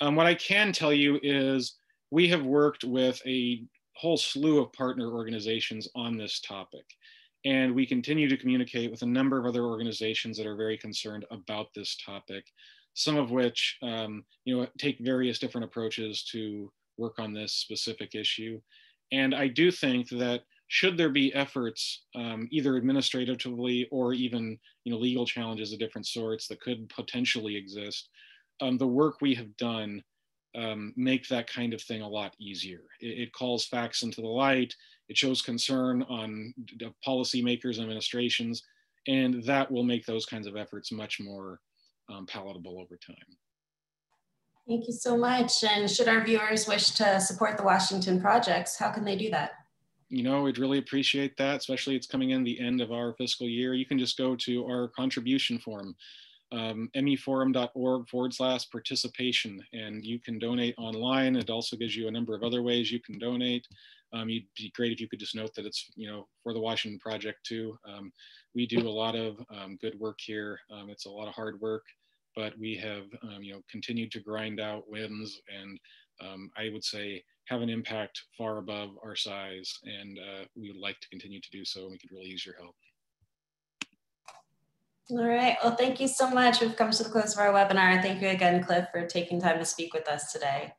Um, 0.00 0.14
what 0.14 0.26
I 0.26 0.34
can 0.34 0.72
tell 0.72 0.92
you 0.92 1.18
is 1.22 1.76
we 2.10 2.28
have 2.28 2.44
worked 2.44 2.84
with 2.84 3.20
a 3.26 3.64
whole 3.96 4.16
slew 4.16 4.60
of 4.60 4.72
partner 4.72 5.12
organizations 5.12 5.88
on 5.94 6.16
this 6.16 6.40
topic. 6.40 6.84
And 7.44 7.74
we 7.74 7.86
continue 7.86 8.28
to 8.28 8.36
communicate 8.36 8.90
with 8.90 9.02
a 9.02 9.06
number 9.06 9.38
of 9.38 9.46
other 9.46 9.64
organizations 9.64 10.36
that 10.36 10.46
are 10.46 10.56
very 10.56 10.76
concerned 10.76 11.24
about 11.30 11.68
this 11.74 11.96
topic, 12.04 12.44
some 12.94 13.16
of 13.16 13.30
which 13.30 13.78
um, 13.82 14.24
you 14.44 14.56
know, 14.56 14.66
take 14.78 14.98
various 15.00 15.38
different 15.38 15.64
approaches 15.64 16.24
to 16.32 16.70
work 16.98 17.18
on 17.18 17.32
this 17.32 17.54
specific 17.54 18.14
issue. 18.14 18.60
And 19.12 19.34
I 19.34 19.48
do 19.48 19.70
think 19.70 20.08
that 20.10 20.42
should 20.68 20.96
there 20.96 21.10
be 21.10 21.34
efforts, 21.34 22.04
um, 22.14 22.46
either 22.52 22.76
administratively 22.76 23.88
or 23.90 24.12
even 24.12 24.58
you 24.84 24.92
know, 24.92 24.98
legal 24.98 25.26
challenges 25.26 25.72
of 25.72 25.80
different 25.80 26.06
sorts 26.06 26.46
that 26.46 26.60
could 26.60 26.88
potentially 26.90 27.56
exist, 27.56 28.08
um, 28.60 28.78
the 28.78 28.86
work 28.86 29.16
we 29.20 29.34
have 29.34 29.56
done 29.56 30.02
um, 30.54 30.92
make 30.96 31.28
that 31.28 31.48
kind 31.48 31.74
of 31.74 31.82
thing 31.82 32.02
a 32.02 32.08
lot 32.08 32.34
easier. 32.40 32.82
It, 33.00 33.18
it, 33.18 33.32
calls 33.32 33.66
facts 33.66 34.02
into 34.02 34.20
the 34.20 34.26
light. 34.26 34.74
It 35.08 35.16
shows 35.16 35.42
concern 35.42 36.02
on 36.04 36.54
policymakers 37.06 37.74
and 37.74 37.82
administrations, 37.82 38.62
and 39.06 39.42
that 39.44 39.70
will 39.70 39.84
make 39.84 40.06
those 40.06 40.26
kinds 40.26 40.46
of 40.46 40.56
efforts 40.56 40.92
much 40.92 41.20
more 41.20 41.60
um, 42.12 42.26
palatable 42.26 42.80
over 42.80 42.96
time. 42.96 43.36
Thank 44.68 44.86
you 44.86 44.92
so 44.92 45.16
much. 45.16 45.64
And 45.64 45.90
should 45.90 46.08
our 46.08 46.24
viewers 46.24 46.68
wish 46.68 46.90
to 46.90 47.20
support 47.20 47.56
the 47.56 47.64
Washington 47.64 48.20
projects, 48.20 48.78
how 48.78 48.90
can 48.90 49.04
they 49.04 49.16
do 49.16 49.30
that? 49.30 49.52
You 50.10 50.22
know, 50.22 50.42
we'd 50.42 50.58
really 50.58 50.78
appreciate 50.78 51.36
that, 51.36 51.56
especially 51.56 51.96
it's 51.96 52.06
coming 52.06 52.30
in 52.30 52.42
the 52.42 52.58
end 52.60 52.80
of 52.80 52.92
our 52.92 53.14
fiscal 53.14 53.48
year. 53.48 53.74
You 53.74 53.86
can 53.86 53.98
just 53.98 54.18
go 54.18 54.34
to 54.36 54.64
our 54.64 54.88
contribution 54.88 55.58
form 55.58 55.94
um, 56.52 56.90
meforum.org 56.96 58.08
forward 58.08 58.34
slash 58.34 58.68
participation 58.70 59.62
and 59.72 60.04
you 60.04 60.18
can 60.18 60.38
donate 60.38 60.74
online. 60.78 61.36
It 61.36 61.50
also 61.50 61.76
gives 61.76 61.96
you 61.96 62.08
a 62.08 62.10
number 62.10 62.34
of 62.34 62.42
other 62.42 62.62
ways 62.62 62.90
you 62.90 63.00
can 63.00 63.18
donate. 63.18 63.66
Um, 64.12 64.28
you'd 64.28 64.46
be 64.56 64.72
great 64.74 64.92
if 64.92 65.00
you 65.00 65.08
could 65.08 65.20
just 65.20 65.36
note 65.36 65.54
that 65.54 65.66
it's, 65.66 65.90
you 65.94 66.10
know, 66.10 66.26
for 66.42 66.52
the 66.52 66.60
Washington 66.60 66.98
Project 66.98 67.38
too. 67.44 67.78
Um, 67.86 68.12
we 68.54 68.66
do 68.66 68.88
a 68.88 68.90
lot 68.90 69.14
of 69.14 69.38
um, 69.50 69.78
good 69.80 69.98
work 70.00 70.18
here. 70.20 70.58
Um, 70.72 70.90
it's 70.90 71.06
a 71.06 71.10
lot 71.10 71.28
of 71.28 71.34
hard 71.34 71.60
work, 71.60 71.84
but 72.34 72.58
we 72.58 72.76
have, 72.76 73.04
um, 73.22 73.42
you 73.42 73.52
know, 73.52 73.62
continued 73.70 74.10
to 74.12 74.20
grind 74.20 74.60
out 74.60 74.90
wins 74.90 75.40
and 75.48 75.78
I 76.56 76.70
would 76.70 76.84
say 76.84 77.24
have 77.46 77.62
an 77.62 77.70
impact 77.70 78.22
far 78.36 78.58
above 78.58 78.90
our 79.02 79.16
size. 79.16 79.78
And 79.84 80.18
uh, 80.18 80.44
we 80.54 80.70
would 80.70 80.80
like 80.80 81.00
to 81.00 81.08
continue 81.08 81.40
to 81.40 81.50
do 81.50 81.64
so. 81.64 81.82
And 81.82 81.92
we 81.92 81.98
could 81.98 82.12
really 82.12 82.28
use 82.28 82.44
your 82.44 82.56
help. 82.56 82.76
All 85.10 85.26
right. 85.26 85.56
Well, 85.62 85.74
thank 85.74 86.00
you 86.00 86.06
so 86.08 86.30
much. 86.30 86.60
We've 86.60 86.76
come 86.76 86.90
to 86.90 87.02
the 87.02 87.08
close 87.08 87.32
of 87.32 87.38
our 87.38 87.52
webinar. 87.52 88.00
Thank 88.00 88.22
you 88.22 88.28
again, 88.28 88.62
Cliff, 88.62 88.86
for 88.92 89.06
taking 89.06 89.40
time 89.40 89.58
to 89.58 89.64
speak 89.64 89.92
with 89.92 90.08
us 90.08 90.32
today. 90.32 90.72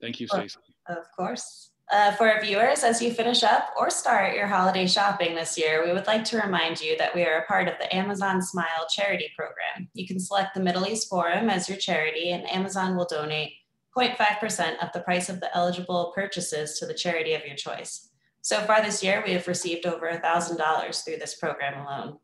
Thank 0.00 0.20
you, 0.20 0.26
Stacey. 0.26 0.58
Of 0.86 1.10
course. 1.16 1.70
Uh, 1.92 2.12
for 2.12 2.30
our 2.30 2.40
viewers, 2.40 2.84
as 2.84 3.02
you 3.02 3.12
finish 3.12 3.42
up 3.42 3.70
or 3.76 3.90
start 3.90 4.36
your 4.36 4.46
holiday 4.46 4.86
shopping 4.86 5.34
this 5.34 5.58
year, 5.58 5.84
we 5.84 5.92
would 5.92 6.06
like 6.06 6.24
to 6.24 6.40
remind 6.40 6.80
you 6.80 6.96
that 6.96 7.14
we 7.14 7.24
are 7.24 7.38
a 7.38 7.46
part 7.46 7.66
of 7.66 7.74
the 7.78 7.94
Amazon 7.94 8.40
Smile 8.40 8.86
charity 8.88 9.28
program. 9.36 9.88
You 9.94 10.06
can 10.06 10.20
select 10.20 10.54
the 10.54 10.60
Middle 10.60 10.86
East 10.86 11.08
Forum 11.08 11.50
as 11.50 11.68
your 11.68 11.78
charity, 11.78 12.30
and 12.30 12.48
Amazon 12.48 12.96
will 12.96 13.08
donate 13.10 13.52
0.5% 13.98 14.78
of 14.80 14.92
the 14.92 15.00
price 15.00 15.28
of 15.28 15.40
the 15.40 15.54
eligible 15.56 16.12
purchases 16.14 16.78
to 16.78 16.86
the 16.86 16.94
charity 16.94 17.34
of 17.34 17.44
your 17.44 17.56
choice. 17.56 18.10
So 18.40 18.60
far 18.60 18.80
this 18.82 19.02
year, 19.02 19.22
we 19.26 19.32
have 19.32 19.48
received 19.48 19.84
over 19.84 20.08
$1,000 20.10 21.04
through 21.04 21.16
this 21.16 21.34
program 21.34 21.84
alone. 21.84 22.18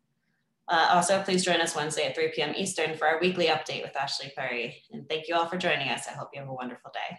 Uh, 0.69 0.89
also, 0.91 1.23
please 1.23 1.45
join 1.45 1.61
us 1.61 1.77
Wednesday 1.77 2.07
at 2.07 2.15
3 2.15 2.33
p.m. 2.35 2.55
Eastern 2.57 2.97
for 2.97 3.07
our 3.07 3.21
weekly 3.21 3.47
update 3.47 3.83
with 3.83 3.97
Ashley 3.97 4.33
Perry. 4.37 4.83
And 4.93 5.09
thank 5.09 5.29
you 5.29 5.37
all 5.37 5.47
for 5.47 5.57
joining 5.57 5.89
us. 5.89 6.09
I 6.09 6.13
hope 6.13 6.31
you 6.33 6.41
have 6.41 6.49
a 6.49 6.55
wonderful 6.55 6.91
day. 6.93 7.19